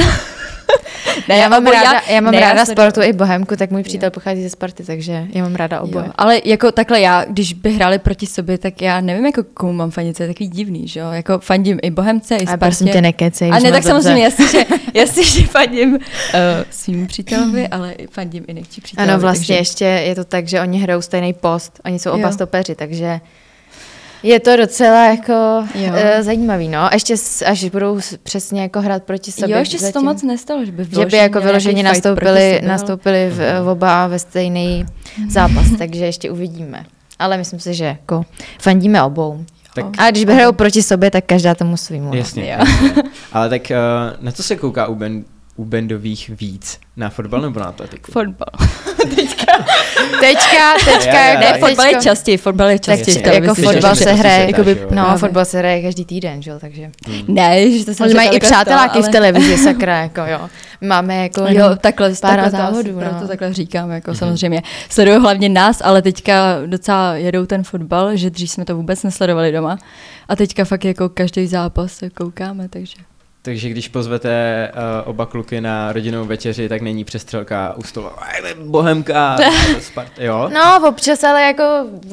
[1.28, 4.10] ne, já mám ráda, já, já mám ne, ráda Spartu i Bohemku, tak můj přítel
[4.10, 6.04] pochází ze Sparty, takže já mám ráda oboje.
[6.06, 9.72] Jo, ale jako takhle já, když by hráli proti sobě, tak já nevím, jako komu
[9.72, 11.10] mám fandit, to je takový divný, že jo?
[11.10, 12.54] Jako fandím i Bohemce, i Spartě.
[12.54, 13.50] A prosím tě nekecej.
[13.52, 16.00] A ne, tak samozřejmě, jasně, že, jasně, že fandím uh,
[16.70, 19.12] svým přítelovi, ale fandím i nechci přítelovi.
[19.12, 19.60] Ano, vlastně takže...
[19.60, 22.32] ještě je to tak, že oni hrajou stejný post, oni jsou oba jo.
[22.32, 23.20] stopeři, takže
[24.22, 25.32] je to docela jako
[25.74, 25.92] jo.
[25.92, 26.88] uh, zajímavý, no.
[26.92, 27.14] Ještě
[27.46, 29.54] až budou přesně jako hrát proti sobě.
[29.54, 33.30] Jo, ještě se to moc nestalo, že by Že by jako vyloženě nastoupili, sobě, nastoupili
[33.30, 34.86] v, v oba ve stejný
[35.28, 36.84] zápas, takže ještě uvidíme.
[37.18, 38.24] Ale myslím si, že jako
[38.58, 39.44] fandíme obou.
[39.74, 42.14] Tak, a když by hrajou proti sobě, tak každá tomu svýmu.
[42.14, 42.58] Jasně.
[42.58, 42.64] Jo.
[43.32, 43.76] Ale tak uh,
[44.24, 45.24] na co se kouká u, ben,
[45.60, 46.80] u bendových víc?
[46.96, 48.12] Na fotbal nebo na atletiku?
[48.12, 48.48] Fotbal.
[48.96, 49.52] teďka.
[50.20, 51.18] teďka, teďka.
[51.18, 53.22] Já, já, ne, fotbal je častěji, fotbal je častěji.
[53.22, 56.90] Tak, jako fotbal se hraje, jakoby, no, fotbal se hraje každý týden, že jo, takže.
[57.06, 57.24] Hmm.
[57.28, 59.08] Ne, že to se mají i přáteláky ale...
[59.08, 60.48] v televizi, sakra, jako jo.
[60.80, 63.20] Máme jako jo, takhle, pár takhle závodů, no.
[63.20, 64.18] to takhle říkám, jako mm-hmm.
[64.18, 64.62] samozřejmě.
[64.88, 69.52] Sledují hlavně nás, ale teďka docela jedou ten fotbal, že dřív jsme to vůbec nesledovali
[69.52, 69.78] doma.
[70.28, 73.09] A teďka fakt jako každý zápas koukáme, takže.
[73.42, 78.08] Takže když pozvete uh, oba kluky na rodinnou večeři, tak není přestřelka u stolu.
[78.64, 79.36] Bohemka,
[79.80, 80.50] Sparta, jo?
[80.54, 81.64] No, občas, ale jako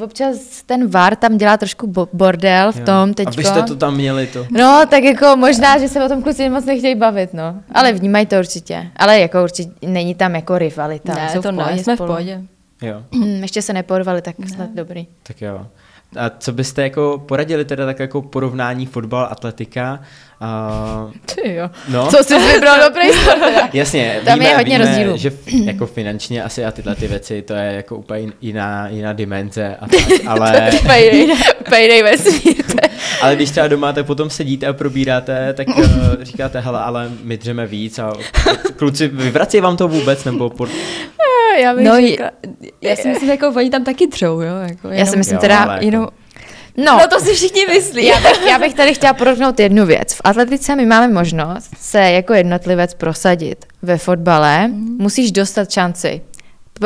[0.04, 2.84] občas ten VAR tam dělá trošku bo- bordel v jo.
[2.84, 3.32] tom teďko.
[3.32, 4.46] Abyste to tam měli to.
[4.50, 7.54] No, tak jako možná, že se o tom kluci moc nechtějí bavit, no.
[7.74, 8.90] Ale vnímají to určitě.
[8.96, 11.14] Ale jako určitě není tam jako rivalita.
[11.14, 12.42] Ne, jsou to ne, jsme v pohodě.
[12.82, 13.02] Jo.
[13.12, 14.48] Hmm, ještě se neporvali, tak ne.
[14.48, 15.06] snad dobrý.
[15.22, 15.66] Tak jo.
[16.16, 20.00] A co byste jako poradili teda tak jako porovnání fotbal, atletika?
[20.40, 21.70] Uh, Ty jo.
[21.88, 22.06] No.
[22.06, 23.38] Co jsi vybral dobrý sport?
[23.72, 24.20] Jasně.
[24.24, 25.16] Tam víme, je hodně víme, rozdílů.
[25.16, 25.32] že
[25.64, 29.76] jako finančně asi a tyhle ty věci, to je jako úplně jiná, jiná dimenze.
[29.80, 30.70] A tak, ale...
[30.86, 31.26] Payday
[33.20, 35.84] ale když třeba doma tak potom sedíte a probíráte, tak uh,
[36.22, 38.12] říkáte, hele, ale my dřeme víc a
[38.76, 40.68] kluci, vyvrací vám to vůbec, nebo pod...
[41.56, 42.30] Já bych no, řekla,
[42.82, 44.54] já si myslím, jako oni tam taky třou, jo.
[44.68, 45.84] Jako, jenom, já si myslím jo, teda, jako...
[45.84, 46.08] jenom,
[46.84, 48.06] No, no to si všichni myslí.
[48.06, 50.14] Já bych, já bych tady chtěla porovnout jednu věc.
[50.14, 53.66] V atletice my máme možnost se jako jednotlivec prosadit.
[53.82, 54.96] Ve fotbale mm.
[55.00, 56.20] musíš dostat šanci.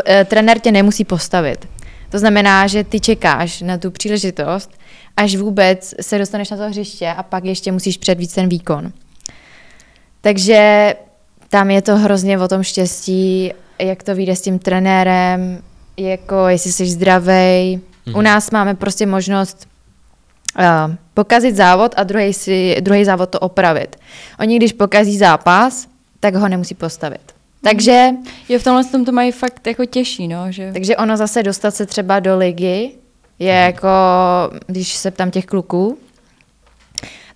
[0.07, 1.69] Eh, trenér tě nemusí postavit.
[2.11, 4.71] To znamená, že ty čekáš na tu příležitost,
[5.17, 8.93] až vůbec se dostaneš na to hřiště a pak ještě musíš předvíc ten výkon.
[10.21, 10.95] Takže
[11.49, 15.63] tam je to hrozně o tom štěstí, jak to vyjde s tím trenérem,
[15.97, 17.31] jako jestli jsi zdravý.
[17.33, 18.11] Mm-hmm.
[18.11, 18.23] U mhm.
[18.23, 19.69] nás máme prostě možnost
[20.59, 23.97] uh, pokazit závod a druhý, si, druhý závod to opravit.
[24.41, 25.89] Oni, když pokazí zápas,
[26.21, 27.33] tak ho nemusí postavit.
[27.63, 28.09] Takže...
[28.49, 30.71] Jo, v tomhle tom to mají fakt jako těžší, no, že...
[30.73, 32.91] Takže ono zase dostat se třeba do ligy
[33.39, 33.63] je mhm.
[33.67, 33.89] jako,
[34.67, 35.99] když se ptám těch kluků,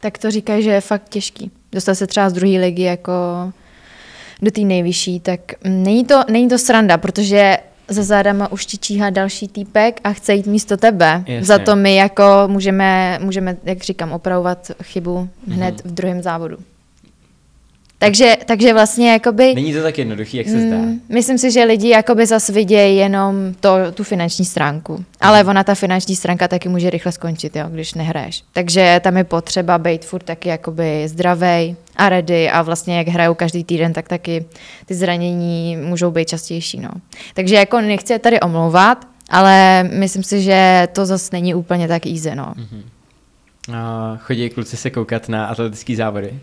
[0.01, 1.51] tak to říkají, že je fakt těžký.
[1.73, 3.13] Dostat se třeba z druhé ligy jako
[4.43, 9.11] do té nejvyšší, tak není to, není to sranda, protože za zádama už ti číhá
[9.11, 11.25] další týpek a chce jít místo tebe.
[11.27, 11.45] Jasně.
[11.45, 15.89] Za to my jako můžeme, můžeme, jak říkám, opravovat chybu hned mm-hmm.
[15.89, 16.57] v druhém závodu.
[17.99, 19.55] Takže, takže vlastně jakoby...
[19.55, 20.77] Není to tak jednoduchý, jak se zdá.
[20.77, 25.05] Mm, myslím si, že lidi jakoby zase vidějí jenom to, tu finanční stránku.
[25.21, 28.43] Ale ona ta finanční stránka taky může rychle skončit, jo, když nehraješ.
[28.53, 33.35] Takže tam je potřeba být furt taky jakoby zdravej a ready a vlastně jak hrajou
[33.35, 34.45] každý týden, tak taky
[34.87, 36.81] ty zranění můžou být častější.
[36.81, 36.91] No.
[37.35, 42.35] Takže jako nechci tady omlouvat, ale myslím si, že to zase není úplně tak easy.
[42.35, 42.55] No.
[42.57, 42.83] Mm-hmm.
[44.19, 46.35] Chodí kluci se koukat na atletické závody?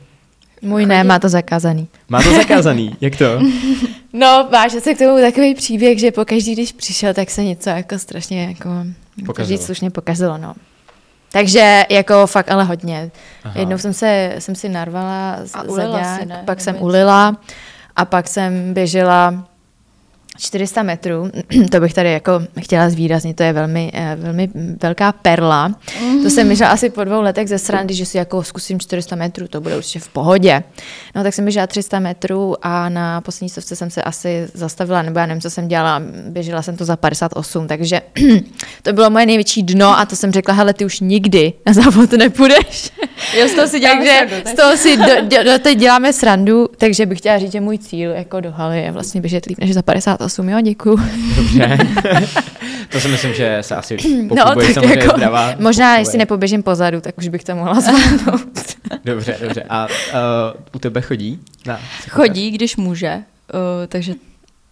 [0.64, 1.88] Můj ne, má to zakázaný.
[2.10, 3.42] Má to zakázaný, jak to?
[4.14, 7.70] No, váže se k tomu takový příběh, že po každý, když přišel, tak se něco
[7.70, 8.70] jako strašně jako
[9.26, 9.62] pokazilo.
[9.62, 10.54] slušně pokazilo, no.
[11.32, 13.12] Takže jako fakt ale hodně.
[13.44, 13.60] Aha.
[13.60, 16.44] Jednou jsem se, jsem si narvala a za si, ne?
[16.46, 17.38] pak jsem ulila
[17.96, 19.48] a pak jsem běžela
[20.38, 21.32] 400 metrů,
[21.72, 24.50] to bych tady jako chtěla zvýraznit, to je velmi, eh, velmi
[24.82, 25.76] velká perla.
[26.24, 29.48] To jsem běžela asi po dvou letech ze srandy, že si jako zkusím 400 metrů,
[29.48, 30.64] to bude určitě v pohodě.
[31.16, 35.20] No tak jsem běžela 300 metrů a na poslední stovce jsem se asi zastavila, nebo
[35.20, 38.02] já nevím, co jsem dělala, běžela jsem to za 58, takže
[38.84, 42.12] to bylo moje největší dno a to jsem řekla, hele, ty už nikdy na závod
[42.12, 42.92] nepůjdeš.
[43.40, 44.50] Jo, z toho si děláme takže srandu.
[44.50, 47.78] Z toho si do, do, do, teď děláme srandu, takže bych chtěla říct, že můj
[47.78, 51.00] cíl jako do haly je vlastně běžet líp než za 58, jo, děkuju.
[51.36, 51.78] Dobře.
[52.90, 53.98] to si myslím, že se asi
[54.36, 55.56] no, tak jako, zdravá.
[55.60, 58.64] Možná, jestli nepoběžím pozadu, tak už bych to mohla zvládnout.
[59.06, 59.64] dobře, dobře.
[59.70, 61.40] A uh, u tebe chodí?
[61.66, 63.16] Na, chodí, když může.
[63.16, 64.14] Uh, takže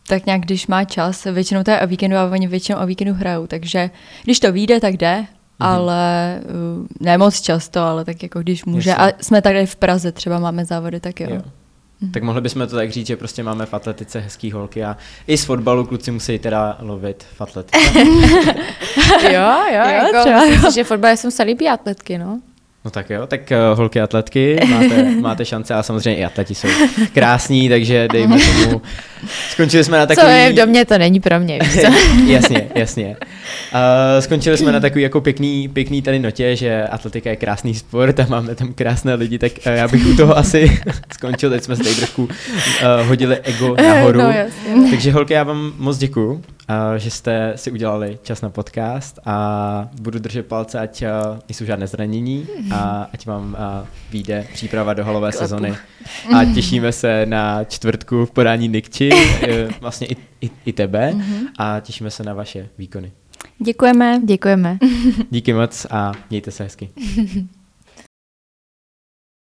[0.08, 3.14] tak nějak, když má čas, většinou to je o víkendu a oni většinou o víkendu
[3.14, 3.90] hrajou, takže
[4.24, 5.26] když to vyjde, tak jde, mm-hmm.
[5.60, 8.90] ale uh, ne moc často, ale tak jako když může.
[8.90, 9.06] Jasně.
[9.06, 11.28] A jsme tady v Praze, třeba máme závody, tak jo.
[11.32, 11.42] jo.
[12.02, 12.12] Mhm.
[12.12, 14.98] Tak mohli bychom to tak říct, že prostě máme v atletice hezký holky a
[15.28, 18.00] i z fotbalu kluci musí teda lovit v atletice.
[19.24, 20.72] jo, jo, jo jako, třeba, myslím jo.
[20.72, 22.40] Že fotbal jsou se líbí atletky, no.
[22.86, 26.68] No tak jo, tak uh, holky atletky, máte, máte šance a samozřejmě i atleti jsou
[27.14, 28.82] krásní, takže dejme tomu.
[29.50, 30.28] Skončili jsme na takový...
[30.28, 31.60] Co je v domě, to není pro mě.
[32.26, 33.18] jasně, jasně.
[33.74, 33.80] Uh,
[34.20, 38.26] skončili jsme na takový jako pěkný, pěkný tady notě, že atletika je krásný sport a
[38.30, 40.82] máme tam krásné lidi, tak uh, já bych u toho asi
[41.14, 44.22] skončil, teď jsme se tady trošku uh, hodili ego nahoru.
[44.22, 44.34] No,
[44.90, 46.42] takže holky, já vám moc děkuju
[46.98, 51.04] že jste si udělali čas na podcast a budu držet palce, ať
[51.50, 53.58] nejsou žádné zranění a ať vám
[54.12, 55.76] vyjde příprava do halové sezony.
[56.36, 59.10] A těšíme se na čtvrtku v podání Nikči,
[59.82, 61.48] vlastně i, i, i tebe mhm.
[61.58, 63.12] a těšíme se na vaše výkony.
[63.60, 64.22] Děkujeme.
[64.26, 64.78] Děkujeme.
[65.30, 66.90] Díky moc a mějte se hezky.